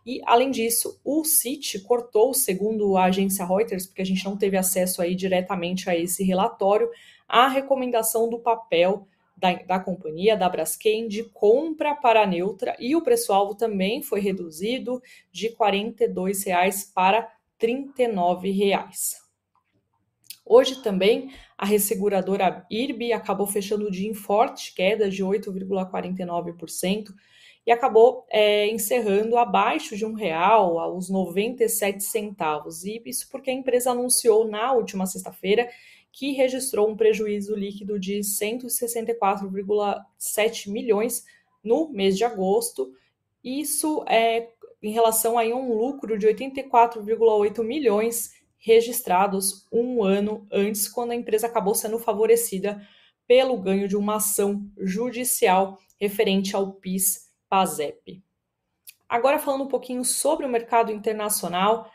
E, 0.08 0.22
além 0.24 0.50
disso, 0.50 0.98
o 1.04 1.22
CIT 1.22 1.80
cortou, 1.80 2.32
segundo 2.32 2.96
a 2.96 3.04
agência 3.04 3.44
Reuters, 3.44 3.86
porque 3.86 4.00
a 4.00 4.06
gente 4.06 4.24
não 4.24 4.38
teve 4.38 4.56
acesso 4.56 5.02
aí 5.02 5.14
diretamente 5.14 5.90
a 5.90 5.94
esse 5.94 6.24
relatório, 6.24 6.88
a 7.28 7.46
recomendação 7.46 8.26
do 8.26 8.38
papel 8.38 9.06
da, 9.36 9.52
da 9.52 9.78
companhia, 9.78 10.34
da 10.34 10.48
Braskem, 10.48 11.08
de 11.08 11.24
compra 11.24 11.94
para 11.94 12.26
neutra 12.26 12.74
e 12.80 12.96
o 12.96 13.02
preço-alvo 13.02 13.54
também 13.54 14.00
foi 14.02 14.20
reduzido 14.20 15.02
de 15.30 15.48
R$ 15.48 15.56
42,00 15.56 16.90
para 16.94 17.30
R$ 17.60 17.68
39,00. 17.68 19.18
Hoje 20.42 20.82
também 20.82 21.30
a 21.58 21.66
resseguradora 21.66 22.64
IRB 22.70 23.12
acabou 23.12 23.46
fechando 23.46 23.88
o 23.88 23.90
dia 23.90 24.08
em 24.08 24.14
forte 24.14 24.74
queda 24.74 25.10
de 25.10 25.22
8,49% 25.22 27.12
e 27.68 27.70
acabou 27.70 28.26
é, 28.30 28.66
encerrando 28.68 29.36
abaixo 29.36 29.94
de 29.94 30.06
um 30.06 30.14
real, 30.14 30.78
aos 30.78 31.10
97 31.10 32.02
centavos. 32.02 32.82
E 32.82 32.98
isso 33.04 33.28
porque 33.30 33.50
a 33.50 33.52
empresa 33.52 33.90
anunciou 33.90 34.48
na 34.48 34.72
última 34.72 35.04
sexta-feira 35.04 35.68
que 36.10 36.32
registrou 36.32 36.88
um 36.88 36.96
prejuízo 36.96 37.54
líquido 37.54 38.00
de 38.00 38.20
164,7 38.20 40.70
milhões 40.70 41.26
no 41.62 41.90
mês 41.90 42.16
de 42.16 42.24
agosto. 42.24 42.90
Isso 43.44 44.02
é 44.08 44.48
em 44.82 44.90
relação 44.90 45.38
a 45.38 45.42
um 45.42 45.76
lucro 45.76 46.18
de 46.18 46.26
84,8 46.26 47.62
milhões 47.62 48.32
registrados 48.56 49.66
um 49.70 50.02
ano 50.02 50.46
antes, 50.50 50.88
quando 50.88 51.10
a 51.10 51.16
empresa 51.16 51.46
acabou 51.46 51.74
sendo 51.74 51.98
favorecida 51.98 52.80
pelo 53.26 53.58
ganho 53.58 53.86
de 53.86 53.94
uma 53.94 54.16
ação 54.16 54.66
judicial 54.78 55.78
referente 56.00 56.56
ao 56.56 56.72
PIS-PASEP. 57.48 58.22
Agora 59.08 59.38
falando 59.38 59.64
um 59.64 59.68
pouquinho 59.68 60.04
sobre 60.04 60.44
o 60.44 60.48
mercado 60.48 60.92
internacional, 60.92 61.90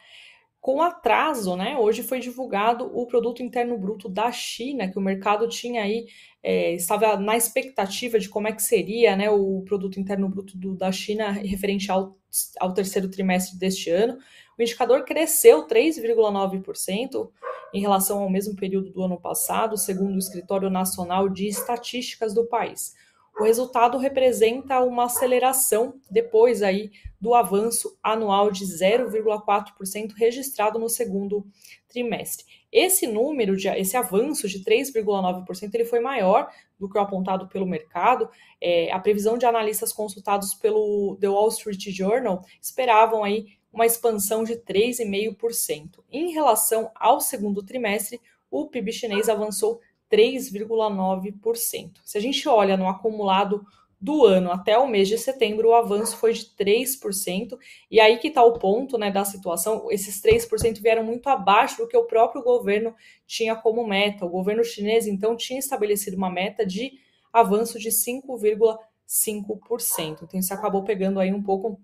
com 0.59 0.81
atraso, 0.81 1.55
né? 1.55 1.77
Hoje 1.77 2.03
foi 2.03 2.19
divulgado 2.19 2.89
o 2.97 3.05
produto 3.05 3.43
interno 3.43 3.77
bruto 3.77 4.07
da 4.07 4.31
China, 4.31 4.89
que 4.89 4.97
o 4.97 5.01
mercado 5.01 5.47
tinha 5.47 5.83
aí, 5.83 6.07
é, 6.41 6.73
estava 6.73 7.17
na 7.17 7.35
expectativa 7.35 8.17
de 8.17 8.29
como 8.29 8.47
é 8.47 8.53
que 8.53 8.63
seria 8.63 9.15
né, 9.15 9.29
o 9.29 9.61
produto 9.67 9.99
interno 9.99 10.29
bruto 10.29 10.57
do, 10.57 10.73
da 10.73 10.91
China 10.91 11.31
referente 11.31 11.91
ao, 11.91 12.17
ao 12.59 12.73
terceiro 12.73 13.09
trimestre 13.09 13.59
deste 13.59 13.89
ano. 13.89 14.17
O 14.57 14.61
indicador 14.61 15.03
cresceu 15.03 15.67
3,9% 15.67 17.29
em 17.73 17.81
relação 17.81 18.19
ao 18.19 18.29
mesmo 18.29 18.55
período 18.55 18.89
do 18.89 19.03
ano 19.03 19.19
passado, 19.19 19.77
segundo 19.77 20.15
o 20.15 20.19
Escritório 20.19 20.69
Nacional 20.69 21.27
de 21.27 21.45
Estatísticas 21.45 22.33
do 22.33 22.45
país. 22.45 22.93
O 23.39 23.43
resultado 23.43 23.97
representa 23.97 24.79
uma 24.81 25.05
aceleração 25.05 25.99
depois 26.09 26.61
aí 26.61 26.91
do 27.19 27.33
avanço 27.33 27.97
anual 28.03 28.51
de 28.51 28.63
0,4% 28.63 30.13
registrado 30.15 30.77
no 30.77 30.87
segundo 30.87 31.45
trimestre. 31.89 32.45
Esse 32.71 33.07
número, 33.07 33.55
de, 33.55 33.67
esse 33.69 33.97
avanço 33.97 34.47
de 34.47 34.63
3,9%, 34.63 35.73
ele 35.73 35.85
foi 35.85 35.99
maior 35.99 36.49
do 36.79 36.89
que 36.89 36.97
o 36.97 37.01
apontado 37.01 37.47
pelo 37.47 37.65
mercado. 37.65 38.29
É, 38.61 38.91
a 38.91 38.99
previsão 38.99 39.37
de 39.37 39.45
analistas 39.45 39.93
consultados 39.93 40.53
pelo 40.53 41.17
The 41.19 41.29
Wall 41.29 41.49
Street 41.49 41.89
Journal 41.89 42.43
esperavam 42.61 43.23
aí 43.23 43.47
uma 43.71 43.85
expansão 43.85 44.43
de 44.43 44.55
3,5%. 44.57 46.03
Em 46.11 46.31
relação 46.31 46.91
ao 46.93 47.19
segundo 47.19 47.63
trimestre, 47.63 48.21
o 48.49 48.67
PIB 48.67 48.91
chinês 48.91 49.29
avançou 49.29 49.79
3,9%. 50.13 51.93
Se 52.03 52.19
a 52.19 52.21
gente 52.21 52.47
olha 52.47 52.77
no 52.77 52.87
acumulado 52.87 53.65
do 53.99 54.23
ano 54.25 54.51
até 54.51 54.77
o 54.77 54.87
mês 54.87 55.07
de 55.07 55.17
setembro, 55.17 55.69
o 55.69 55.73
avanço 55.73 56.17
foi 56.17 56.33
de 56.33 56.45
3%, 56.45 57.57
e 57.89 58.01
aí 58.01 58.17
que 58.17 58.27
está 58.27 58.43
o 58.43 58.59
ponto 58.59 58.95
né, 58.97 59.09
da 59.09 59.25
situação, 59.25 59.87
esses 59.89 60.21
3% 60.21 60.79
vieram 60.81 61.03
muito 61.03 61.27
abaixo 61.27 61.77
do 61.77 61.87
que 61.87 61.97
o 61.97 62.05
próprio 62.05 62.43
governo 62.43 62.93
tinha 63.25 63.55
como 63.55 63.87
meta. 63.87 64.25
O 64.25 64.29
governo 64.29 64.63
chinês, 64.63 65.07
então, 65.07 65.35
tinha 65.37 65.57
estabelecido 65.57 66.17
uma 66.17 66.29
meta 66.29 66.63
de 66.65 66.91
avanço 67.31 67.79
de 67.79 67.89
5,5%. 67.89 70.23
Então, 70.23 70.37
isso 70.39 70.53
acabou 70.53 70.83
pegando 70.83 71.19
aí 71.19 71.33
um 71.33 71.41
pouco 71.41 71.81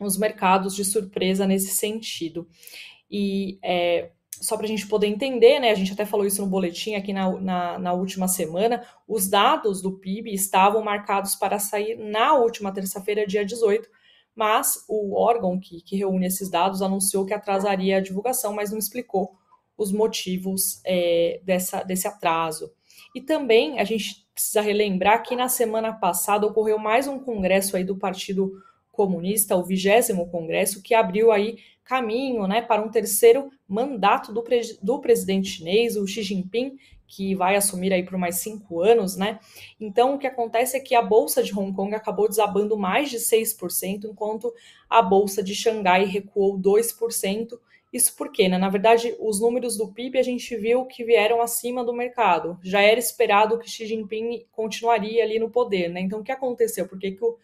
os 0.00 0.18
mercados 0.18 0.74
de 0.74 0.84
surpresa 0.84 1.46
nesse 1.46 1.68
sentido. 1.68 2.48
E 3.08 3.60
é, 3.62 4.10
só 4.40 4.56
para 4.56 4.66
a 4.66 4.68
gente 4.68 4.86
poder 4.86 5.06
entender, 5.06 5.58
né? 5.58 5.70
A 5.70 5.74
gente 5.74 5.92
até 5.92 6.04
falou 6.04 6.26
isso 6.26 6.42
no 6.42 6.48
boletim 6.48 6.94
aqui 6.94 7.12
na, 7.12 7.30
na, 7.40 7.78
na, 7.78 7.92
última 7.92 8.28
semana. 8.28 8.84
Os 9.06 9.28
dados 9.28 9.80
do 9.80 9.92
PIB 9.92 10.32
estavam 10.32 10.82
marcados 10.82 11.34
para 11.34 11.58
sair 11.58 11.96
na 11.96 12.34
última 12.34 12.72
terça-feira, 12.72 13.26
dia 13.26 13.44
18, 13.44 13.88
mas 14.34 14.84
o 14.88 15.16
órgão 15.16 15.58
que, 15.58 15.80
que 15.82 15.96
reúne 15.96 16.26
esses 16.26 16.50
dados 16.50 16.82
anunciou 16.82 17.24
que 17.24 17.34
atrasaria 17.34 17.98
a 17.98 18.00
divulgação, 18.00 18.52
mas 18.52 18.70
não 18.70 18.78
explicou 18.78 19.36
os 19.76 19.92
motivos 19.92 20.80
é, 20.84 21.40
dessa, 21.44 21.82
desse 21.82 22.06
atraso. 22.06 22.72
E 23.14 23.20
também 23.20 23.78
a 23.78 23.84
gente 23.84 24.26
precisa 24.32 24.60
relembrar 24.60 25.22
que 25.22 25.36
na 25.36 25.48
semana 25.48 25.92
passada 25.92 26.46
ocorreu 26.46 26.78
mais 26.78 27.06
um 27.06 27.18
congresso 27.18 27.76
aí 27.76 27.84
do 27.84 27.96
Partido 27.96 28.52
o 28.96 29.62
vigésimo 29.64 30.28
congresso, 30.30 30.82
que 30.82 30.94
abriu 30.94 31.32
aí 31.32 31.58
caminho 31.84 32.46
né, 32.46 32.62
para 32.62 32.82
um 32.82 32.90
terceiro 32.90 33.50
mandato 33.68 34.32
do, 34.32 34.42
pre 34.42 34.60
do 34.82 35.00
presidente 35.00 35.48
chinês, 35.48 35.96
o 35.96 36.06
Xi 36.06 36.22
Jinping, 36.22 36.78
que 37.06 37.34
vai 37.34 37.54
assumir 37.54 37.92
aí 37.92 38.02
por 38.02 38.18
mais 38.18 38.36
cinco 38.36 38.80
anos, 38.80 39.16
né? 39.16 39.38
Então, 39.78 40.14
o 40.14 40.18
que 40.18 40.26
acontece 40.26 40.76
é 40.76 40.80
que 40.80 40.94
a 40.94 41.02
bolsa 41.02 41.42
de 41.42 41.56
Hong 41.56 41.72
Kong 41.72 41.94
acabou 41.94 42.28
desabando 42.28 42.76
mais 42.76 43.10
de 43.10 43.18
6%, 43.18 44.04
enquanto 44.04 44.52
a 44.88 45.02
bolsa 45.02 45.42
de 45.42 45.54
Xangai 45.54 46.06
recuou 46.06 46.58
2%. 46.58 47.58
Isso 47.92 48.16
porque, 48.16 48.48
né? 48.48 48.58
Na 48.58 48.68
verdade, 48.68 49.14
os 49.20 49.40
números 49.40 49.76
do 49.76 49.92
PIB 49.92 50.18
a 50.18 50.22
gente 50.22 50.56
viu 50.56 50.84
que 50.86 51.04
vieram 51.04 51.40
acima 51.40 51.84
do 51.84 51.92
mercado. 51.92 52.58
Já 52.62 52.80
era 52.80 52.98
esperado 52.98 53.58
que 53.58 53.70
Xi 53.70 53.86
Jinping 53.86 54.46
continuaria 54.50 55.22
ali 55.22 55.38
no 55.38 55.50
poder, 55.50 55.90
né? 55.90 56.00
Então, 56.00 56.20
o 56.20 56.24
que 56.24 56.32
aconteceu? 56.32 56.88
Por 56.88 56.98
que, 56.98 57.12
que 57.12 57.24
o 57.24 57.36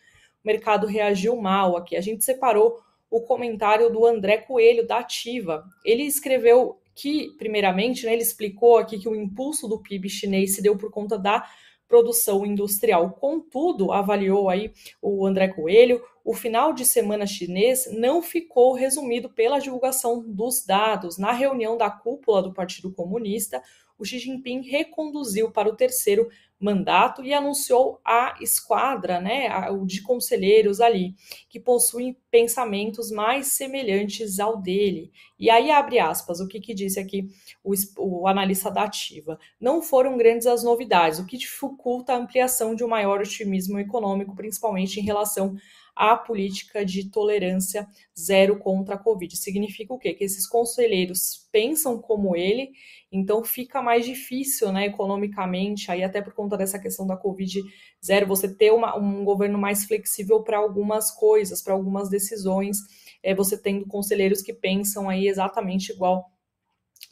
mercado 0.45 0.87
reagiu 0.87 1.37
mal 1.37 1.77
aqui? 1.77 1.97
A 1.97 2.01
gente 2.01 2.25
separou 2.25 2.81
o 3.11 3.21
comentário 3.21 3.91
do 3.91 4.07
André 4.07 4.39
Coelho, 4.39 4.87
da 4.87 4.99
Ativa. 4.99 5.65
Ele 5.85 6.05
escreveu 6.05 6.79
que, 6.95 7.31
primeiramente, 7.39 8.07
né, 8.07 8.13
ele 8.13 8.23
explicou 8.23 8.77
aqui 8.77 8.99
que 8.99 9.09
o 9.09 9.17
impulso 9.17 9.67
do 9.67 9.81
PIB 9.81 10.09
chinês 10.09 10.55
se 10.55 10.63
deu 10.63 10.77
por 10.77 10.91
conta 10.91 11.19
da 11.19 11.45
produção 11.89 12.47
industrial. 12.47 13.11
Contudo, 13.11 13.91
avaliou 13.91 14.49
aí 14.49 14.73
o 15.03 15.27
André 15.27 15.49
Coelho, 15.49 16.01
o 16.25 16.33
final 16.33 16.73
de 16.73 16.85
semana 16.85 17.27
chinês 17.27 17.89
não 17.91 18.23
ficou 18.23 18.75
resumido 18.75 19.29
pela 19.29 19.59
divulgação 19.59 20.23
dos 20.25 20.65
dados. 20.65 21.19
Na 21.19 21.33
reunião 21.33 21.77
da 21.77 21.91
cúpula 21.91 22.43
do 22.43 22.55
Partido 22.55 22.93
Comunista, 22.93 23.61
o 23.99 24.05
Xi 24.05 24.19
Jinping 24.21 24.63
reconduziu 24.63 25.51
para 25.51 25.69
o 25.69 25.75
terceiro 25.75 26.29
mandato 26.61 27.25
e 27.25 27.33
anunciou 27.33 28.01
a 28.05 28.37
esquadra, 28.41 29.19
né, 29.19 29.49
de 29.87 30.03
conselheiros 30.03 30.81
ali, 30.81 31.15
que 31.49 31.59
possuem 31.59 32.15
pensamentos 32.31 33.11
mais 33.11 33.49
semelhantes 33.49 34.39
ao 34.39 34.59
dele. 34.59 35.11
E 35.39 35.49
aí 35.49 35.71
abre 35.71 35.99
aspas, 35.99 36.39
o 36.39 36.47
que, 36.47 36.61
que 36.61 36.75
disse 36.75 37.01
aqui 37.01 37.29
o, 37.65 37.73
o 37.97 38.29
analista 38.29 38.71
da 38.71 38.83
Ativa. 38.83 39.39
Não 39.59 39.81
foram 39.81 40.19
grandes 40.19 40.47
as 40.47 40.63
novidades, 40.63 41.19
o 41.19 41.27
que 41.27 41.39
dificulta 41.39 42.13
a 42.13 42.17
ampliação 42.17 42.75
de 42.75 42.85
um 42.85 42.89
maior 42.89 43.21
otimismo 43.21 43.79
econômico, 43.79 44.37
principalmente 44.37 45.01
em 45.01 45.05
relação 45.05 45.57
à 46.01 46.17
política 46.17 46.83
de 46.83 47.11
tolerância 47.11 47.87
zero 48.19 48.59
contra 48.59 48.95
a 48.95 48.99
Covid. 48.99 49.37
Significa 49.37 49.93
o 49.93 49.99
quê? 49.99 50.15
Que 50.15 50.25
esses 50.25 50.49
conselheiros 50.49 51.47
pensam 51.53 52.01
como 52.01 52.35
ele, 52.35 52.71
então 53.13 53.45
fica 53.45 53.83
mais 53.83 54.07
difícil, 54.07 54.73
né, 54.73 54.87
economicamente, 54.87 55.91
aí 55.91 56.03
até 56.03 56.23
por 56.23 56.33
conta 56.33 56.57
dessa 56.57 56.79
questão 56.79 57.07
da 57.07 57.19
Covid 57.19 57.61
zero, 58.03 58.27
você 58.27 58.49
ter 58.49 58.73
uma, 58.73 58.97
um 58.97 59.23
governo 59.25 59.59
mais 59.59 59.85
flexível 59.85 60.43
para 60.43 60.57
algumas 60.57 61.11
coisas, 61.11 61.61
para 61.61 61.75
algumas 61.75 62.09
decisões, 62.09 62.79
é, 63.23 63.35
você 63.35 63.61
tendo 63.61 63.87
conselheiros 63.87 64.41
que 64.41 64.55
pensam 64.55 65.07
aí 65.07 65.29
exatamente 65.29 65.93
igual 65.93 66.31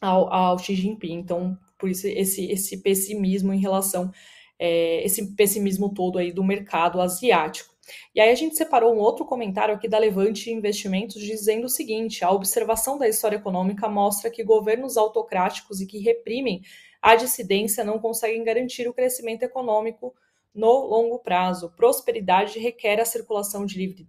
ao, 0.00 0.32
ao 0.32 0.58
Xi 0.58 0.74
Jinping. 0.74 1.12
Então, 1.12 1.58
por 1.78 1.90
isso 1.90 2.06
esse, 2.06 2.46
esse 2.50 2.82
pessimismo 2.82 3.52
em 3.52 3.60
relação, 3.60 4.10
é, 4.58 5.04
esse 5.04 5.34
pessimismo 5.34 5.92
todo 5.92 6.18
aí 6.18 6.32
do 6.32 6.42
mercado 6.42 7.02
asiático. 7.02 7.67
E 8.14 8.20
aí 8.20 8.30
a 8.30 8.34
gente 8.34 8.56
separou 8.56 8.94
um 8.94 8.98
outro 8.98 9.24
comentário 9.24 9.74
aqui 9.74 9.88
da 9.88 9.98
Levante 9.98 10.50
Investimentos 10.50 11.22
dizendo 11.22 11.64
o 11.64 11.70
seguinte: 11.70 12.24
a 12.24 12.30
observação 12.30 12.98
da 12.98 13.08
história 13.08 13.36
econômica 13.36 13.88
mostra 13.88 14.30
que 14.30 14.42
governos 14.42 14.96
autocráticos 14.96 15.80
e 15.80 15.86
que 15.86 15.98
reprimem 15.98 16.62
a 17.00 17.14
dissidência 17.14 17.84
não 17.84 17.98
conseguem 17.98 18.42
garantir 18.42 18.88
o 18.88 18.92
crescimento 18.92 19.42
econômico 19.42 20.14
no 20.54 20.86
longo 20.86 21.18
prazo. 21.20 21.72
Prosperidade 21.76 22.58
requer 22.58 23.00
a 23.00 23.04
circulação 23.04 23.64
de 23.64 23.78
livre, 23.78 24.06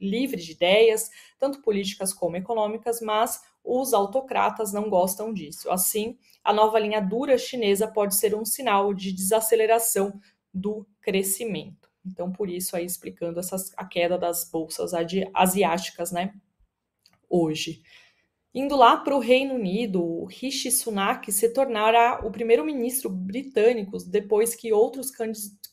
livre 0.00 0.40
de 0.40 0.52
ideias, 0.52 1.10
tanto 1.38 1.62
políticas 1.62 2.12
como 2.12 2.36
econômicas, 2.36 3.00
mas 3.00 3.40
os 3.62 3.94
autocratas 3.94 4.72
não 4.72 4.90
gostam 4.90 5.32
disso. 5.32 5.70
Assim, 5.70 6.18
a 6.42 6.52
nova 6.52 6.78
linha 6.78 7.00
dura 7.00 7.38
chinesa 7.38 7.86
pode 7.86 8.14
ser 8.16 8.34
um 8.34 8.44
sinal 8.44 8.92
de 8.92 9.12
desaceleração 9.12 10.20
do 10.52 10.86
crescimento. 11.00 11.83
Então, 12.06 12.30
por 12.30 12.50
isso 12.50 12.76
aí 12.76 12.84
explicando 12.84 13.40
essas, 13.40 13.72
a 13.76 13.84
queda 13.84 14.18
das 14.18 14.48
bolsas 14.50 14.92
asiáticas, 15.34 16.12
né? 16.12 16.34
Hoje. 17.28 17.82
Indo 18.54 18.76
lá 18.76 18.96
para 18.96 19.16
o 19.16 19.18
Reino 19.18 19.54
Unido, 19.54 20.24
Rishi 20.26 20.70
Sunak 20.70 21.32
se 21.32 21.48
tornará 21.52 22.20
o 22.24 22.30
primeiro-ministro 22.30 23.10
britânico 23.10 23.98
depois 24.06 24.54
que 24.54 24.72
outros 24.72 25.10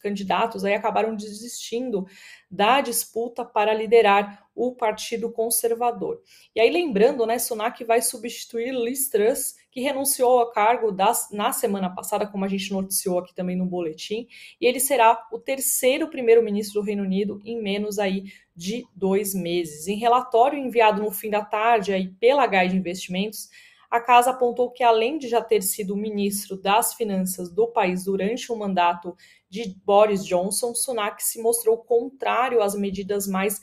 candidatos 0.02 0.66
aí 0.66 0.74
acabaram 0.74 1.16
desistindo 1.16 2.08
da 2.50 2.82
disputa 2.82 3.46
para 3.46 3.72
liderar 3.72 4.48
o 4.56 4.74
Partido 4.74 5.32
Conservador. 5.32 6.24
E 6.56 6.60
aí 6.60 6.72
lembrando, 6.72 7.24
né, 7.28 7.38
Sunak 7.38 7.84
vai 7.84 8.02
substituir 8.02 8.74
Liz 8.74 9.10
Truss, 9.10 9.56
que 9.72 9.80
renunciou 9.80 10.40
ao 10.40 10.52
cargo 10.52 10.92
das, 10.92 11.30
na 11.32 11.54
semana 11.54 11.90
passada, 11.90 12.28
como 12.28 12.44
a 12.44 12.48
gente 12.48 12.72
noticiou 12.72 13.20
aqui 13.20 13.34
também 13.34 13.56
no 13.56 13.66
boletim, 13.66 14.28
e 14.60 14.66
ele 14.66 14.80
será 14.80 15.28
o 15.32 15.40
terceiro 15.40 16.10
primeiro-ministro 16.10 16.82
do 16.82 16.86
Reino 16.86 17.04
Unido 17.04 17.42
em 17.46 17.62
menos 17.62 17.98
aí 17.98 18.26
de 18.54 18.86
dois 18.94 19.34
meses. 19.34 19.88
Em 19.88 19.96
relatório 19.96 20.60
enviado 20.60 21.02
no 21.02 21.10
fim 21.10 21.30
da 21.30 21.44
tarde 21.44 21.94
aí 21.94 22.10
pela 22.20 22.46
Guide 22.46 22.76
Investimentos, 22.76 23.50
a 23.90 24.00
casa 24.00 24.32
apontou 24.32 24.72
que, 24.72 24.84
além 24.84 25.18
de 25.18 25.28
já 25.28 25.42
ter 25.42 25.62
sido 25.62 25.98
ministro 25.98 26.56
das 26.56 26.94
Finanças 26.94 27.52
do 27.52 27.68
país 27.68 28.06
durante 28.06 28.50
o 28.52 28.56
mandato 28.56 29.16
de 29.50 29.76
Boris 29.86 30.26
Johnson, 30.26 30.74
Sunak 30.74 31.22
se 31.22 31.42
mostrou 31.42 31.78
contrário 31.78 32.62
às 32.62 32.74
medidas 32.74 33.28
mais 33.28 33.60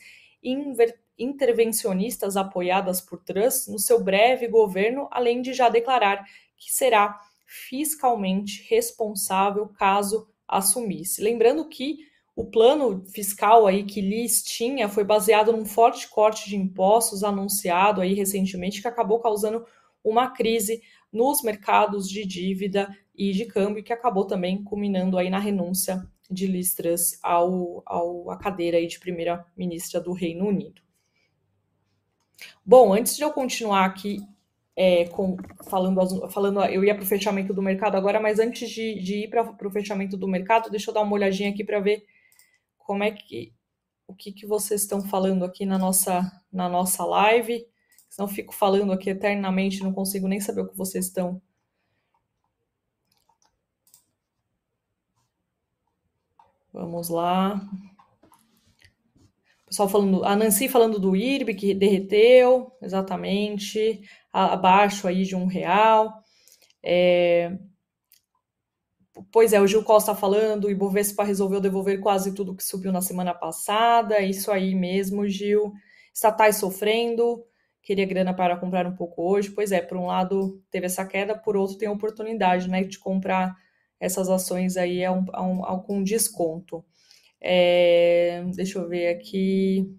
intervencionistas 1.19 2.37
apoiadas 2.37 3.01
por 3.01 3.23
Truss 3.23 3.67
no 3.69 3.79
seu 3.79 4.03
breve 4.03 4.47
governo, 4.47 5.09
além 5.11 5.43
de 5.43 5.53
já 5.53 5.69
declarar 5.69 6.25
que 6.57 6.73
será 6.73 7.19
fiscalmente 7.47 8.67
responsável 8.69 9.67
caso 9.69 10.29
assumisse. 10.47 11.23
Lembrando 11.23 11.69
que 11.69 11.99
o 12.37 12.45
plano 12.45 13.05
fiscal 13.13 13.67
aí 13.67 13.85
que 13.85 14.01
Liz 14.01 14.43
tinha 14.43 14.89
foi 14.89 15.03
baseado 15.03 15.51
num 15.51 15.65
forte 15.65 16.09
corte 16.09 16.49
de 16.49 16.57
impostos 16.57 17.25
anunciado 17.25 18.01
aí 18.01 18.15
recentemente 18.15 18.81
que 18.81 18.87
acabou 18.87 19.19
causando 19.19 19.67
uma 20.05 20.31
crise 20.31 20.81
nos 21.13 21.43
mercados 21.43 22.09
de 22.09 22.25
dívida 22.25 22.97
e 23.15 23.33
de 23.33 23.47
câmbio 23.47 23.83
que 23.83 23.93
acabou 23.93 24.25
também 24.25 24.63
culminando 24.63 25.19
aí 25.19 25.29
na 25.29 25.39
renúncia 25.39 26.07
de 26.31 26.47
Liz 26.47 26.75
Truss 26.75 27.19
ao, 27.23 27.83
ao, 27.87 28.31
à 28.31 28.37
cadeira 28.37 28.85
de 28.87 28.99
primeira-ministra 28.99 30.01
do 30.01 30.13
Reino 30.13 30.47
Unido. 30.47 30.83
Bom, 32.65 32.93
antes 32.93 33.17
de 33.17 33.23
eu 33.23 33.33
continuar 33.33 33.85
aqui 33.85 34.21
é, 34.77 35.07
com, 35.07 35.37
falando, 35.69 36.31
falando, 36.31 36.65
eu 36.67 36.85
ia 36.85 36.95
para 36.95 37.03
o 37.03 37.07
fechamento 37.07 37.53
do 37.53 37.63
mercado 37.63 37.97
agora, 37.97 38.21
mas 38.21 38.39
antes 38.39 38.71
de, 38.71 39.01
de 39.01 39.25
ir 39.25 39.29
para 39.29 39.67
o 39.67 39.71
fechamento 39.71 40.17
do 40.17 40.29
mercado, 40.29 40.71
deixa 40.71 40.91
eu 40.91 40.95
dar 40.95 41.03
uma 41.03 41.15
olhadinha 41.15 41.51
aqui 41.51 41.65
para 41.65 41.81
ver 41.81 42.05
como 42.79 43.03
é 43.03 43.11
que 43.11 43.53
o 44.09 44.15
que, 44.15 44.33
que 44.33 44.47
vocês 44.47 44.81
estão 44.81 45.03
falando 45.03 45.45
aqui 45.45 45.67
na 45.67 45.77
nossa, 45.77 46.33
na 46.51 46.67
nossa 46.67 47.05
live. 47.05 47.67
Senão 48.09 48.27
fico 48.27 48.55
falando 48.55 48.91
aqui 48.91 49.11
eternamente, 49.11 49.83
não 49.83 49.93
consigo 49.93 50.27
nem 50.27 50.41
saber 50.41 50.63
o 50.63 50.69
que 50.69 50.77
vocês 50.77 51.05
estão. 51.05 51.43
Vamos 56.73 57.09
lá. 57.09 57.61
Pessoal 59.67 59.89
falando, 59.89 60.25
a 60.25 60.35
Nancy 60.35 60.69
falando 60.69 60.99
do 60.99 61.15
IRB 61.15 61.55
que 61.55 61.75
derreteu, 61.75 62.73
exatamente, 62.81 64.01
abaixo 64.33 65.07
aí 65.07 65.25
de 65.25 65.37
um 65.37 65.47
real. 65.47 66.23
É, 66.83 67.59
Pois 69.33 69.53
é, 69.53 69.61
o 69.61 69.67
Gil 69.67 69.83
Costa 69.83 70.15
falando, 70.15 70.67
o 70.67 70.71
Ibovespa 70.71 71.25
resolveu 71.25 71.61
devolver 71.61 72.01
quase 72.01 72.35
tudo 72.35 72.55
que 72.55 72.63
subiu 72.63 72.93
na 72.93 73.01
semana 73.01 73.35
passada. 73.35 74.21
Isso 74.21 74.51
aí 74.51 74.75
mesmo, 74.75 75.27
Gil. 75.29 75.73
Estatais 76.15 76.57
sofrendo, 76.57 77.45
queria 77.83 78.07
grana 78.07 78.35
para 78.35 78.57
comprar 78.57 78.87
um 78.87 78.95
pouco 78.95 79.23
hoje. 79.31 79.51
Pois 79.51 79.73
é, 79.73 79.81
por 79.81 79.97
um 79.97 80.07
lado 80.07 80.63
teve 80.71 80.87
essa 80.87 81.05
queda, 81.05 81.37
por 81.37 81.57
outro 81.57 81.77
tem 81.77 81.89
oportunidade 81.89 82.69
né, 82.69 82.85
de 82.85 82.99
comprar 82.99 83.57
essas 84.01 84.29
ações 84.29 84.77
aí 84.77 85.05
a 85.05 85.13
um, 85.13 85.25
a 85.33 85.43
um, 85.43 85.65
a 85.65 85.85
um 85.89 86.03
desconto. 86.03 86.85
É, 87.41 88.43
deixa 88.55 88.79
eu 88.79 88.89
ver 88.89 89.09
aqui. 89.09 89.93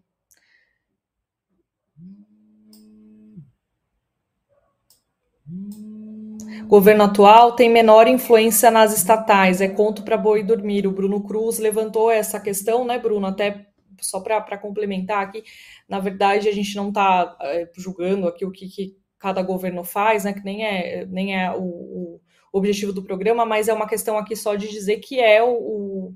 Governo 6.67 7.05
atual 7.05 7.55
tem 7.55 7.67
menor 7.69 8.07
influência 8.07 8.69
nas 8.69 8.95
estatais, 8.95 9.59
é 9.59 9.67
conto 9.67 10.03
para 10.03 10.15
boi 10.15 10.43
dormir. 10.43 10.85
O 10.85 10.91
Bruno 10.91 11.23
Cruz 11.23 11.57
levantou 11.57 12.11
essa 12.11 12.39
questão, 12.39 12.85
né, 12.85 12.99
Bruno? 12.99 13.25
Até 13.25 13.69
só 14.01 14.19
para 14.19 14.57
complementar 14.57 15.23
aqui, 15.23 15.43
na 15.87 15.99
verdade, 15.99 16.47
a 16.47 16.51
gente 16.51 16.75
não 16.75 16.89
está 16.89 17.35
é, 17.41 17.69
julgando 17.75 18.27
aqui 18.27 18.45
o 18.45 18.51
que, 18.51 18.67
que, 18.69 18.97
cada 19.17 19.41
governo 19.41 19.83
faz, 19.83 20.23
né? 20.23 20.31
Que 20.31 20.43
nem 20.45 20.63
é, 20.65 21.05
nem 21.05 21.35
é 21.37 21.51
o, 21.51 21.63
o, 21.63 22.21
objetivo 22.51 22.91
do 22.93 23.03
programa, 23.03 23.45
mas 23.45 23.67
é 23.67 23.73
uma 23.73 23.87
questão 23.87 24.17
aqui 24.17 24.35
só 24.35 24.55
de 24.55 24.67
dizer 24.67 24.97
que 24.97 25.19
é 25.19 25.43
o, 25.43 25.51
o 25.51 26.13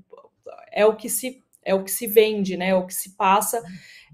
é 0.72 0.84
o 0.84 0.96
que 0.96 1.08
se 1.08 1.42
é 1.64 1.74
o 1.74 1.82
que 1.82 1.90
se 1.90 2.06
vende, 2.06 2.56
né? 2.56 2.70
É 2.70 2.74
o 2.74 2.86
que 2.86 2.92
se 2.92 3.16
passa 3.16 3.62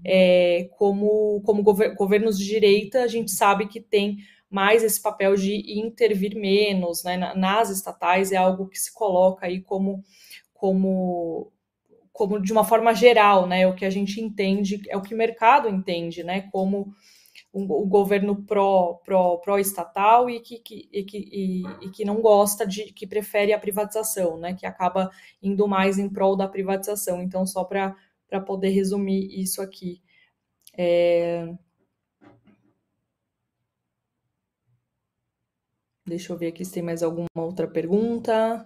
é, 0.05 0.69
como, 0.77 1.41
como 1.41 1.63
governos 1.63 2.37
de 2.37 2.45
direita, 2.45 3.03
a 3.03 3.07
gente 3.07 3.31
sabe 3.31 3.67
que 3.67 3.79
tem 3.79 4.17
mais 4.49 4.83
esse 4.83 5.01
papel 5.01 5.35
de 5.35 5.79
intervir 5.79 6.35
menos 6.35 7.03
né, 7.03 7.15
nas 7.35 7.69
estatais 7.69 8.33
é 8.33 8.37
algo 8.37 8.67
que 8.67 8.77
se 8.77 8.93
coloca 8.93 9.45
aí 9.45 9.61
como, 9.61 10.03
como, 10.53 11.51
como 12.11 12.41
de 12.41 12.51
uma 12.51 12.65
forma 12.65 12.93
geral, 12.93 13.47
né? 13.47 13.65
O 13.65 13.75
que 13.75 13.85
a 13.85 13.89
gente 13.89 14.19
entende, 14.19 14.81
é 14.89 14.97
o 14.97 15.01
que 15.01 15.13
o 15.13 15.17
mercado 15.17 15.69
entende, 15.69 16.23
né? 16.23 16.49
Como 16.51 16.93
um, 17.53 17.63
um 17.63 17.89
governo 17.89 18.43
pró, 18.43 18.95
pró, 19.03 19.37
pró 19.37 19.57
estatal 19.57 20.29
e 20.29 20.39
que, 20.39 20.59
que, 20.59 20.89
e, 20.91 21.03
que, 21.03 21.17
e, 21.17 21.63
e, 21.85 21.89
que 21.89 22.05
não 22.05 22.21
gosta 22.21 22.65
de 22.65 22.93
que 22.93 23.05
prefere 23.05 23.53
a 23.53 23.59
privatização, 23.59 24.37
né? 24.37 24.53
Que 24.53 24.65
acaba 24.65 25.09
indo 25.41 25.67
mais 25.67 25.97
em 25.97 26.09
prol 26.09 26.35
da 26.35 26.47
privatização. 26.47 27.21
Então, 27.21 27.45
só 27.45 27.63
para 27.63 27.95
poder 28.45 28.69
resumir 28.69 29.39
isso 29.39 29.61
aqui. 29.61 30.01
É... 30.77 31.53
Deixa 36.05 36.33
eu 36.33 36.37
ver 36.37 36.47
aqui 36.47 36.65
se 36.65 36.73
tem 36.73 36.83
mais 36.83 37.03
alguma 37.03 37.27
outra 37.35 37.67
pergunta. 37.67 38.65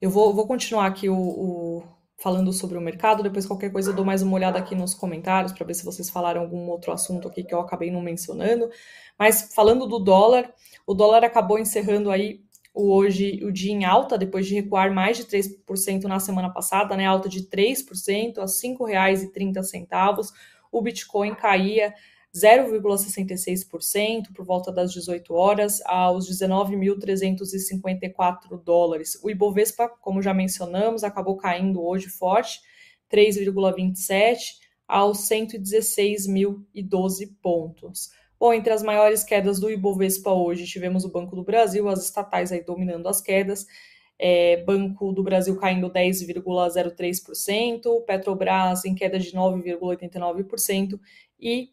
Eu 0.00 0.10
vou, 0.10 0.34
vou 0.34 0.46
continuar 0.46 0.86
aqui 0.86 1.08
o, 1.08 1.16
o, 1.16 1.82
falando 2.18 2.52
sobre 2.52 2.78
o 2.78 2.80
mercado, 2.80 3.22
depois 3.22 3.46
qualquer 3.46 3.70
coisa 3.70 3.90
eu 3.90 3.94
dou 3.94 4.04
mais 4.04 4.22
uma 4.22 4.34
olhada 4.34 4.58
aqui 4.58 4.74
nos 4.74 4.94
comentários 4.94 5.52
para 5.52 5.66
ver 5.66 5.74
se 5.74 5.84
vocês 5.84 6.08
falaram 6.08 6.40
algum 6.40 6.68
outro 6.68 6.92
assunto 6.92 7.28
aqui 7.28 7.44
que 7.44 7.54
eu 7.54 7.60
acabei 7.60 7.90
não 7.90 8.00
mencionando. 8.00 8.70
Mas 9.18 9.52
falando 9.54 9.86
do 9.86 9.98
dólar, 9.98 10.52
o 10.86 10.94
dólar 10.94 11.24
acabou 11.24 11.58
encerrando 11.58 12.10
aí 12.10 12.40
o 12.72 12.94
hoje 12.94 13.40
o 13.42 13.50
dia 13.50 13.72
em 13.72 13.84
alta, 13.84 14.18
depois 14.18 14.46
de 14.46 14.54
recuar 14.54 14.92
mais 14.92 15.16
de 15.16 15.24
3% 15.24 16.04
na 16.04 16.20
semana 16.20 16.50
passada, 16.50 16.96
né? 16.96 17.06
Alta 17.06 17.28
de 17.28 17.48
3% 17.48 18.38
a 18.38 18.42
R$ 18.42 18.46
5,30. 18.46 20.30
O 20.70 20.82
Bitcoin 20.82 21.34
caía 21.34 21.94
0,66% 22.36 24.32
por 24.34 24.44
volta 24.44 24.70
das 24.70 24.92
18 24.92 25.32
horas 25.34 25.80
aos 25.86 26.28
19.354 26.28 28.62
dólares. 28.62 29.18
O 29.22 29.30
Ibovespa, 29.30 29.88
como 29.88 30.20
já 30.20 30.34
mencionamos, 30.34 31.02
acabou 31.02 31.36
caindo 31.36 31.82
hoje 31.82 32.08
forte, 32.08 32.60
3,27 33.10 34.36
aos 34.86 35.26
116.012 35.28 37.32
pontos. 37.42 38.10
Bom, 38.38 38.52
entre 38.52 38.70
as 38.72 38.82
maiores 38.82 39.24
quedas 39.24 39.58
do 39.58 39.70
Ibovespa 39.70 40.30
hoje, 40.30 40.66
tivemos 40.66 41.04
o 41.04 41.10
Banco 41.10 41.34
do 41.34 41.42
Brasil, 41.42 41.88
as 41.88 42.04
estatais 42.04 42.52
aí 42.52 42.62
dominando 42.62 43.08
as 43.08 43.22
quedas, 43.22 43.66
é, 44.18 44.62
Banco 44.64 45.12
do 45.12 45.22
Brasil 45.22 45.56
caindo 45.56 45.90
10,03%, 45.90 48.04
Petrobras 48.06 48.84
em 48.84 48.94
queda 48.94 49.18
de 49.18 49.32
9,89% 49.32 51.00
e 51.40 51.70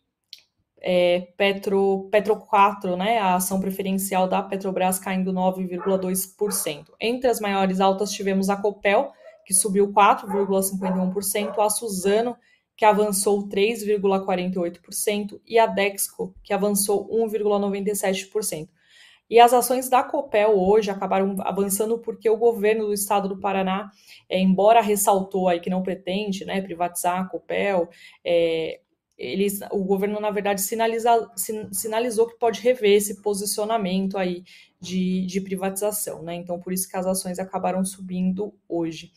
é, 0.84 1.30
Petro, 1.38 2.10
Petro 2.12 2.36
4, 2.36 2.98
né, 2.98 3.18
a 3.18 3.36
ação 3.36 3.62
preferencial 3.62 4.28
da 4.28 4.44
Petrobras 4.44 5.00
caindo 5.00 5.32
9,2%. 5.32 6.88
Entre 7.00 7.30
as 7.30 7.40
maiores 7.40 7.80
altas 7.80 8.12
tivemos 8.12 8.50
a 8.50 8.58
Copel, 8.58 9.10
que 9.46 9.54
subiu 9.54 9.94
4,51%, 9.94 11.58
a 11.60 11.70
Suzano, 11.70 12.36
que 12.76 12.84
avançou 12.84 13.48
3,48%, 13.48 15.40
e 15.48 15.58
a 15.58 15.66
Dexco, 15.66 16.36
que 16.44 16.54
avançou 16.54 17.10
1,97%. 17.10 18.68
E 19.30 19.40
as 19.40 19.54
ações 19.54 19.90
da 19.90 20.04
Copel 20.04 20.60
hoje 20.60 20.92
acabaram 20.92 21.38
avançando 21.40 21.98
porque 21.98 22.30
o 22.30 22.38
governo 22.38 22.88
do 22.88 22.94
estado 22.94 23.30
do 23.30 23.40
Paraná, 23.40 23.90
é, 24.30 24.38
embora 24.38 24.82
ressaltou 24.82 25.48
aí 25.48 25.60
que 25.60 25.70
não 25.70 25.82
pretende 25.82 26.46
né, 26.46 26.62
privatizar 26.62 27.22
a 27.22 27.26
Copel, 27.26 27.90
é, 28.24 28.82
eles, 29.18 29.60
o 29.72 29.84
governo, 29.84 30.20
na 30.20 30.32
verdade, 30.32 30.62
sinaliza, 30.62 31.32
sinalizou 31.72 32.28
que 32.28 32.38
pode 32.38 32.62
rever 32.62 32.94
esse 32.98 33.22
posicionamento 33.22 34.18
aí 34.18 34.44
de, 34.80 35.26
de 35.26 35.40
privatização, 35.40 36.24
né? 36.24 36.36
Então, 36.36 36.60
por 36.60 36.74
isso 36.74 36.90
que 36.90 36.98
as 36.98 37.06
ações 37.06 37.40
acabaram 37.40 37.86
subindo 37.86 38.54
hoje. 38.68 39.12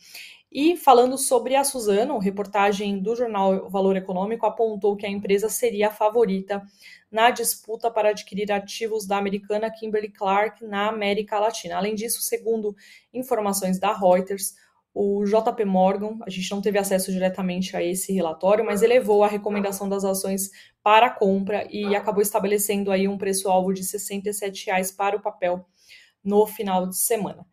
E 0.51 0.77
falando 0.77 1.17
sobre 1.17 1.55
a 1.55 1.63
Suzano, 1.63 2.17
reportagem 2.19 2.99
do 3.01 3.15
jornal 3.15 3.69
Valor 3.69 3.97
Econômico 3.97 4.45
apontou 4.45 4.95
que 4.95 5.05
a 5.05 5.09
empresa 5.09 5.49
seria 5.49 5.89
a 5.89 5.91
favorita 5.91 6.63
na 7.11 7.29
disputa 7.29 7.91
para 7.91 8.09
adquirir 8.09 8.51
ativos 8.51 9.05
da 9.05 9.17
americana 9.17 9.69
Kimberly 9.69 10.09
Clark 10.09 10.65
na 10.65 10.87
América 10.87 11.37
Latina. 11.37 11.75
Além 11.75 11.95
disso, 11.95 12.21
segundo 12.21 12.75
informações 13.13 13.77
da 13.77 13.93
Reuters, 13.93 14.55
o 14.99 15.23
JP 15.25 15.63
Morgan, 15.63 16.17
a 16.25 16.29
gente 16.29 16.49
não 16.49 16.59
teve 16.59 16.79
acesso 16.79 17.11
diretamente 17.11 17.77
a 17.77 17.83
esse 17.83 18.11
relatório, 18.11 18.65
mas 18.65 18.81
elevou 18.81 19.23
a 19.23 19.27
recomendação 19.27 19.87
das 19.87 20.03
ações 20.03 20.49
para 20.81 21.07
compra 21.07 21.67
e 21.69 21.95
acabou 21.95 22.21
estabelecendo 22.21 22.91
aí 22.91 23.07
um 23.07 23.15
preço-alvo 23.15 23.71
de 23.71 23.81
R$ 23.81 23.87
67,00 23.87 24.95
para 24.95 25.15
o 25.15 25.21
papel 25.21 25.63
no 26.23 26.47
final 26.47 26.87
de 26.87 26.97
semana. 26.97 27.45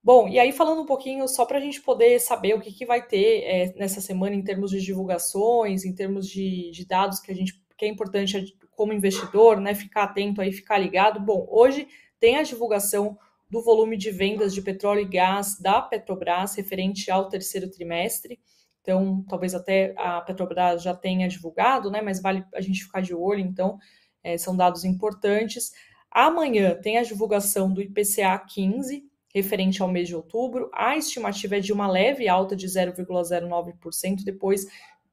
Bom, 0.00 0.28
e 0.28 0.38
aí 0.38 0.52
falando 0.52 0.82
um 0.82 0.86
pouquinho 0.86 1.26
só 1.26 1.44
para 1.44 1.58
a 1.58 1.60
gente 1.60 1.82
poder 1.82 2.20
saber 2.20 2.54
o 2.54 2.60
que, 2.60 2.72
que 2.72 2.86
vai 2.86 3.04
ter 3.04 3.42
é, 3.42 3.74
nessa 3.76 4.00
semana 4.00 4.36
em 4.36 4.42
termos 4.42 4.70
de 4.70 4.80
divulgações, 4.80 5.84
em 5.84 5.92
termos 5.92 6.28
de, 6.28 6.70
de, 6.70 6.86
dados 6.86 7.18
que 7.18 7.32
a 7.32 7.34
gente 7.34 7.60
que 7.76 7.84
é 7.84 7.88
importante 7.88 8.56
como 8.70 8.92
investidor, 8.92 9.60
né, 9.60 9.74
ficar 9.74 10.04
atento 10.04 10.40
aí, 10.40 10.52
ficar 10.52 10.78
ligado. 10.78 11.18
Bom, 11.18 11.48
hoje 11.50 11.88
tem 12.20 12.36
a 12.36 12.42
divulgação 12.42 13.18
do 13.50 13.62
volume 13.62 13.96
de 13.96 14.10
vendas 14.10 14.54
de 14.54 14.62
petróleo 14.62 15.02
e 15.02 15.08
gás 15.08 15.58
da 15.58 15.82
Petrobras 15.82 16.54
referente 16.54 17.10
ao 17.10 17.28
terceiro 17.28 17.70
trimestre. 17.70 18.38
Então, 18.80 19.24
talvez 19.28 19.54
até 19.54 19.92
a 19.96 20.20
Petrobras 20.20 20.82
já 20.82 20.94
tenha 20.94 21.28
divulgado, 21.28 21.90
né? 21.90 22.00
Mas 22.00 22.22
vale 22.22 22.44
a 22.54 22.60
gente 22.60 22.84
ficar 22.84 23.00
de 23.00 23.14
olho. 23.14 23.40
Então, 23.40 23.78
é, 24.22 24.38
são 24.38 24.56
dados 24.56 24.84
importantes. 24.84 25.72
Amanhã 26.10 26.74
tem 26.74 26.98
a 26.98 27.02
divulgação 27.02 27.72
do 27.72 27.82
IPCA 27.82 28.38
15, 28.38 29.04
referente 29.34 29.82
ao 29.82 29.88
mês 29.88 30.08
de 30.08 30.16
outubro. 30.16 30.70
A 30.72 30.96
estimativa 30.96 31.56
é 31.56 31.60
de 31.60 31.72
uma 31.72 31.88
leve 31.88 32.28
alta 32.28 32.56
de 32.56 32.66
0,09%, 32.66 34.24
depois 34.24 34.66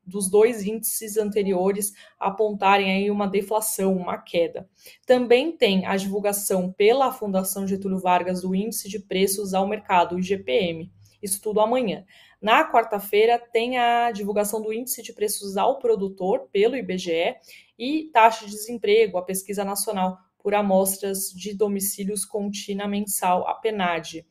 dos 0.07 0.29
dois 0.29 0.63
índices 0.63 1.17
anteriores 1.17 1.93
apontarem 2.17 2.89
aí 2.91 3.11
uma 3.11 3.27
deflação, 3.27 3.95
uma 3.95 4.17
queda. 4.17 4.69
Também 5.05 5.51
tem 5.51 5.85
a 5.85 5.97
divulgação 5.97 6.71
pela 6.71 7.11
Fundação 7.11 7.67
Getúlio 7.67 7.99
Vargas 7.99 8.41
do 8.41 8.55
índice 8.55 8.87
de 8.87 8.99
preços 8.99 9.53
ao 9.53 9.67
mercado, 9.67 10.15
o 10.15 10.19
IGPM. 10.19 10.89
Isso 11.21 11.41
tudo 11.41 11.59
amanhã. 11.59 12.05
Na 12.41 12.71
quarta-feira 12.71 13.37
tem 13.39 13.77
a 13.77 14.11
divulgação 14.11 14.61
do 14.61 14.71
índice 14.71 15.01
de 15.01 15.11
preços 15.11 15.57
ao 15.57 15.79
produtor 15.79 16.47
pelo 16.51 16.77
IBGE 16.77 17.35
e 17.77 18.09
taxa 18.13 18.45
de 18.45 18.51
desemprego, 18.51 19.17
a 19.17 19.23
pesquisa 19.23 19.65
nacional 19.65 20.17
por 20.37 20.53
amostras 20.53 21.29
de 21.31 21.53
domicílios 21.53 22.23
contínua 22.23 22.87
mensal, 22.87 23.47
a 23.47 23.55
PNAD. 23.55 24.25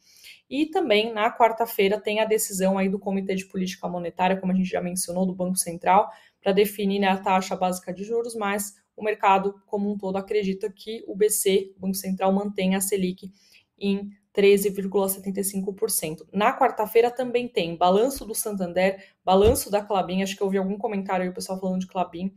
E 0.49 0.67
também 0.67 1.13
na 1.13 1.31
quarta-feira 1.37 2.01
tem 2.01 2.21
a 2.21 2.25
decisão 2.25 2.79
aí 2.79 2.89
do 2.89 2.99
Comitê 2.99 3.35
de 3.35 3.47
Política 3.47 3.89
Monetária, 3.89 4.37
como 4.37 4.53
a 4.53 4.55
gente 4.55 4.71
já 4.71 4.81
mencionou, 4.81 5.27
do 5.27 5.35
Banco 5.35 5.57
Central, 5.57 6.11
para 6.41 6.53
definir 6.53 7.01
né, 7.01 7.09
a 7.09 7.17
taxa 7.17 7.57
básica 7.57 7.93
de 7.93 8.05
juros, 8.05 8.35
mas 8.35 8.75
o 8.97 9.03
mercado 9.03 9.55
como 9.67 9.93
um 9.93 9.99
todo 9.99 10.17
acredita 10.17 10.71
que 10.71 11.05
o 11.07 11.15
BC, 11.15 11.75
o 11.77 11.81
Banco 11.81 11.95
Central, 11.95 12.33
mantenha 12.33 12.79
a 12.79 12.81
Selic 12.81 13.31
em 13.79 14.11
13,75%. 14.37 16.27
Na 16.31 16.57
quarta-feira 16.57 17.11
também 17.11 17.49
tem 17.49 17.75
balanço 17.75 18.25
do 18.27 18.35
Santander, 18.35 19.03
balanço 19.25 19.71
da 19.71 19.83
Clabin, 19.83 20.23
acho 20.23 20.37
que 20.37 20.43
eu 20.43 20.47
ouvi 20.47 20.59
algum 20.59 20.77
comentário 20.77 21.23
aí 21.25 21.29
o 21.31 21.35
pessoal 21.35 21.59
falando 21.59 21.81
de 21.81 21.87
Clabin. 21.87 22.33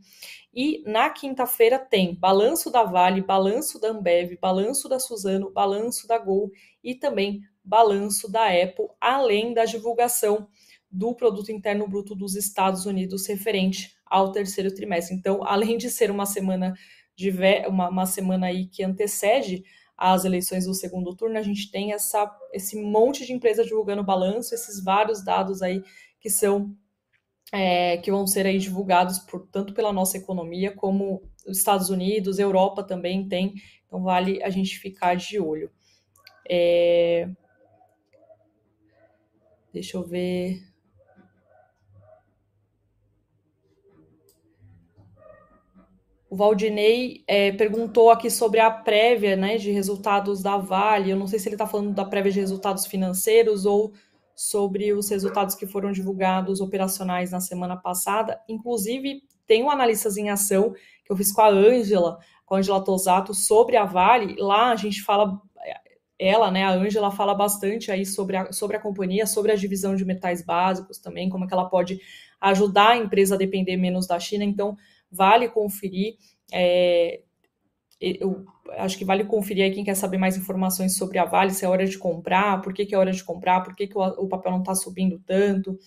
E 0.52 0.82
na 0.86 1.10
quinta-feira 1.10 1.78
tem 1.78 2.14
balanço 2.14 2.70
da 2.70 2.82
Vale, 2.84 3.20
balanço 3.20 3.78
da 3.78 3.88
Ambev, 3.88 4.36
balanço 4.40 4.88
da 4.88 4.98
Suzano, 4.98 5.50
balanço 5.50 6.08
da 6.08 6.18
Gol 6.18 6.50
e 6.82 6.94
também 6.94 7.42
balanço 7.70 8.28
da 8.28 8.48
Apple, 8.48 8.88
além 9.00 9.54
da 9.54 9.64
divulgação 9.64 10.48
do 10.90 11.14
produto 11.14 11.52
interno 11.52 11.86
bruto 11.86 12.16
dos 12.16 12.34
Estados 12.34 12.84
Unidos 12.84 13.28
referente 13.28 13.94
ao 14.04 14.32
terceiro 14.32 14.74
trimestre. 14.74 15.14
Então, 15.14 15.44
além 15.44 15.78
de 15.78 15.88
ser 15.88 16.10
uma 16.10 16.26
semana 16.26 16.74
de 17.14 17.30
uma, 17.68 17.88
uma 17.88 18.06
semana 18.06 18.46
aí 18.48 18.66
que 18.66 18.82
antecede 18.82 19.62
as 19.96 20.24
eleições 20.24 20.64
do 20.64 20.74
segundo 20.74 21.14
turno, 21.14 21.38
a 21.38 21.42
gente 21.42 21.70
tem 21.70 21.92
essa, 21.92 22.28
esse 22.52 22.80
monte 22.82 23.24
de 23.24 23.32
empresas 23.32 23.66
divulgando 23.66 24.02
balanço, 24.02 24.52
esses 24.52 24.82
vários 24.82 25.22
dados 25.24 25.62
aí 25.62 25.84
que 26.18 26.28
são 26.28 26.74
é, 27.52 27.98
que 27.98 28.10
vão 28.10 28.26
ser 28.26 28.46
aí 28.46 28.58
divulgados 28.58 29.18
por, 29.20 29.46
tanto 29.48 29.74
pela 29.74 29.92
nossa 29.92 30.16
economia 30.16 30.72
como 30.72 31.22
os 31.46 31.58
Estados 31.58 31.88
Unidos, 31.90 32.38
Europa 32.38 32.82
também 32.82 33.28
tem, 33.28 33.54
então 33.86 34.02
vale 34.02 34.42
a 34.42 34.50
gente 34.50 34.78
ficar 34.78 35.14
de 35.14 35.38
olho. 35.38 35.70
É... 36.48 37.28
Deixa 39.72 39.96
eu 39.96 40.02
ver. 40.02 40.70
O 46.30 46.36
Valdinei 46.36 47.24
é, 47.26 47.50
perguntou 47.50 48.08
aqui 48.08 48.30
sobre 48.30 48.60
a 48.60 48.70
prévia 48.70 49.34
né, 49.34 49.56
de 49.56 49.72
resultados 49.72 50.40
da 50.40 50.56
Vale. 50.56 51.10
Eu 51.10 51.16
não 51.16 51.26
sei 51.26 51.40
se 51.40 51.48
ele 51.48 51.56
está 51.56 51.66
falando 51.66 51.92
da 51.92 52.04
prévia 52.04 52.30
de 52.30 52.38
resultados 52.38 52.86
financeiros 52.86 53.66
ou 53.66 53.92
sobre 54.36 54.92
os 54.92 55.10
resultados 55.10 55.56
que 55.56 55.66
foram 55.66 55.90
divulgados 55.90 56.60
operacionais 56.60 57.32
na 57.32 57.40
semana 57.40 57.76
passada. 57.76 58.40
Inclusive, 58.48 59.22
tem 59.44 59.64
um 59.64 59.70
analistas 59.70 60.16
em 60.16 60.30
ação 60.30 60.72
que 61.04 61.12
eu 61.12 61.16
fiz 61.16 61.32
com 61.32 61.40
a 61.40 61.48
Ângela, 61.48 62.18
com 62.46 62.54
a 62.54 62.58
Ângela 62.58 62.84
Tosato, 62.84 63.34
sobre 63.34 63.76
a 63.76 63.84
Vale. 63.84 64.36
Lá 64.38 64.70
a 64.70 64.76
gente 64.76 65.02
fala, 65.02 65.42
ela, 66.20 66.50
né, 66.50 66.64
a 66.64 66.72
Ângela 66.72 67.10
fala 67.10 67.34
bastante 67.34 67.90
aí 67.90 68.04
sobre 68.04 68.36
a, 68.36 68.52
sobre 68.52 68.76
a 68.76 68.80
companhia, 68.80 69.26
sobre 69.26 69.50
a 69.50 69.56
divisão 69.56 69.96
de 69.96 70.04
metais 70.04 70.44
básicos 70.44 70.98
também, 70.98 71.30
como 71.30 71.44
é 71.44 71.48
que 71.48 71.54
ela 71.54 71.64
pode 71.68 71.98
ajudar 72.38 72.90
a 72.90 72.96
empresa 72.98 73.34
a 73.34 73.38
depender 73.38 73.78
menos 73.78 74.06
da 74.06 74.20
China. 74.20 74.44
Então, 74.44 74.76
vale 75.10 75.48
conferir. 75.48 76.16
É, 76.52 77.22
eu 78.00 78.44
acho 78.78 78.98
que 78.98 79.04
vale 79.04 79.24
conferir 79.24 79.64
aí 79.64 79.72
quem 79.72 79.84
quer 79.84 79.94
saber 79.94 80.18
mais 80.18 80.36
informações 80.36 80.96
sobre 80.96 81.18
a 81.18 81.24
Vale, 81.24 81.52
se 81.52 81.64
é 81.64 81.68
hora 81.68 81.86
de 81.86 81.98
comprar, 81.98 82.60
por 82.60 82.74
que, 82.74 82.84
que 82.84 82.94
é 82.94 82.98
hora 82.98 83.12
de 83.12 83.24
comprar, 83.24 83.62
por 83.62 83.74
que, 83.74 83.86
que 83.86 83.96
o, 83.96 84.02
o 84.02 84.28
papel 84.28 84.52
não 84.52 84.60
está 84.60 84.74
subindo 84.74 85.18
tanto, 85.26 85.78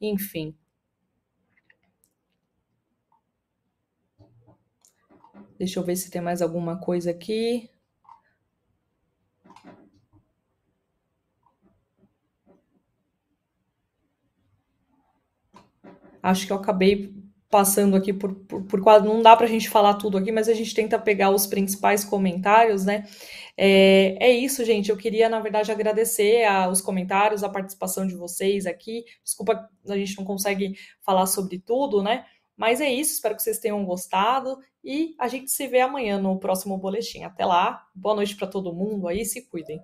enfim. 0.00 0.54
Deixa 5.58 5.78
eu 5.78 5.84
ver 5.84 5.96
se 5.96 6.10
tem 6.10 6.22
mais 6.22 6.40
alguma 6.40 6.78
coisa 6.78 7.10
aqui. 7.10 7.68
Acho 16.30 16.46
que 16.46 16.52
eu 16.52 16.56
acabei 16.56 17.14
passando 17.50 17.96
aqui 17.96 18.12
por, 18.12 18.32
por, 18.32 18.62
por 18.62 18.80
quadro, 18.80 19.12
não 19.12 19.20
dá 19.20 19.36
para 19.36 19.46
a 19.46 19.48
gente 19.48 19.68
falar 19.68 19.94
tudo 19.94 20.16
aqui, 20.16 20.30
mas 20.30 20.48
a 20.48 20.54
gente 20.54 20.72
tenta 20.72 20.96
pegar 20.98 21.30
os 21.30 21.48
principais 21.48 22.04
comentários, 22.04 22.84
né? 22.84 23.08
É, 23.56 24.16
é 24.20 24.30
isso, 24.30 24.64
gente. 24.64 24.88
Eu 24.88 24.96
queria, 24.96 25.28
na 25.28 25.40
verdade, 25.40 25.72
agradecer 25.72 26.44
a, 26.44 26.68
os 26.68 26.80
comentários, 26.80 27.42
a 27.42 27.48
participação 27.48 28.06
de 28.06 28.14
vocês 28.14 28.66
aqui. 28.66 29.04
Desculpa, 29.24 29.68
a 29.88 29.96
gente 29.96 30.16
não 30.16 30.24
consegue 30.24 30.76
falar 31.02 31.26
sobre 31.26 31.58
tudo, 31.58 32.02
né? 32.02 32.24
Mas 32.56 32.80
é 32.80 32.90
isso, 32.90 33.14
espero 33.14 33.34
que 33.34 33.42
vocês 33.42 33.58
tenham 33.58 33.84
gostado 33.84 34.58
e 34.84 35.14
a 35.18 35.28
gente 35.28 35.50
se 35.50 35.66
vê 35.66 35.80
amanhã 35.80 36.18
no 36.18 36.38
próximo 36.38 36.76
boletim. 36.78 37.22
Até 37.24 37.44
lá, 37.44 37.86
boa 37.94 38.14
noite 38.14 38.36
para 38.36 38.46
todo 38.46 38.72
mundo 38.72 39.08
aí, 39.08 39.24
se 39.24 39.48
cuidem. 39.48 39.80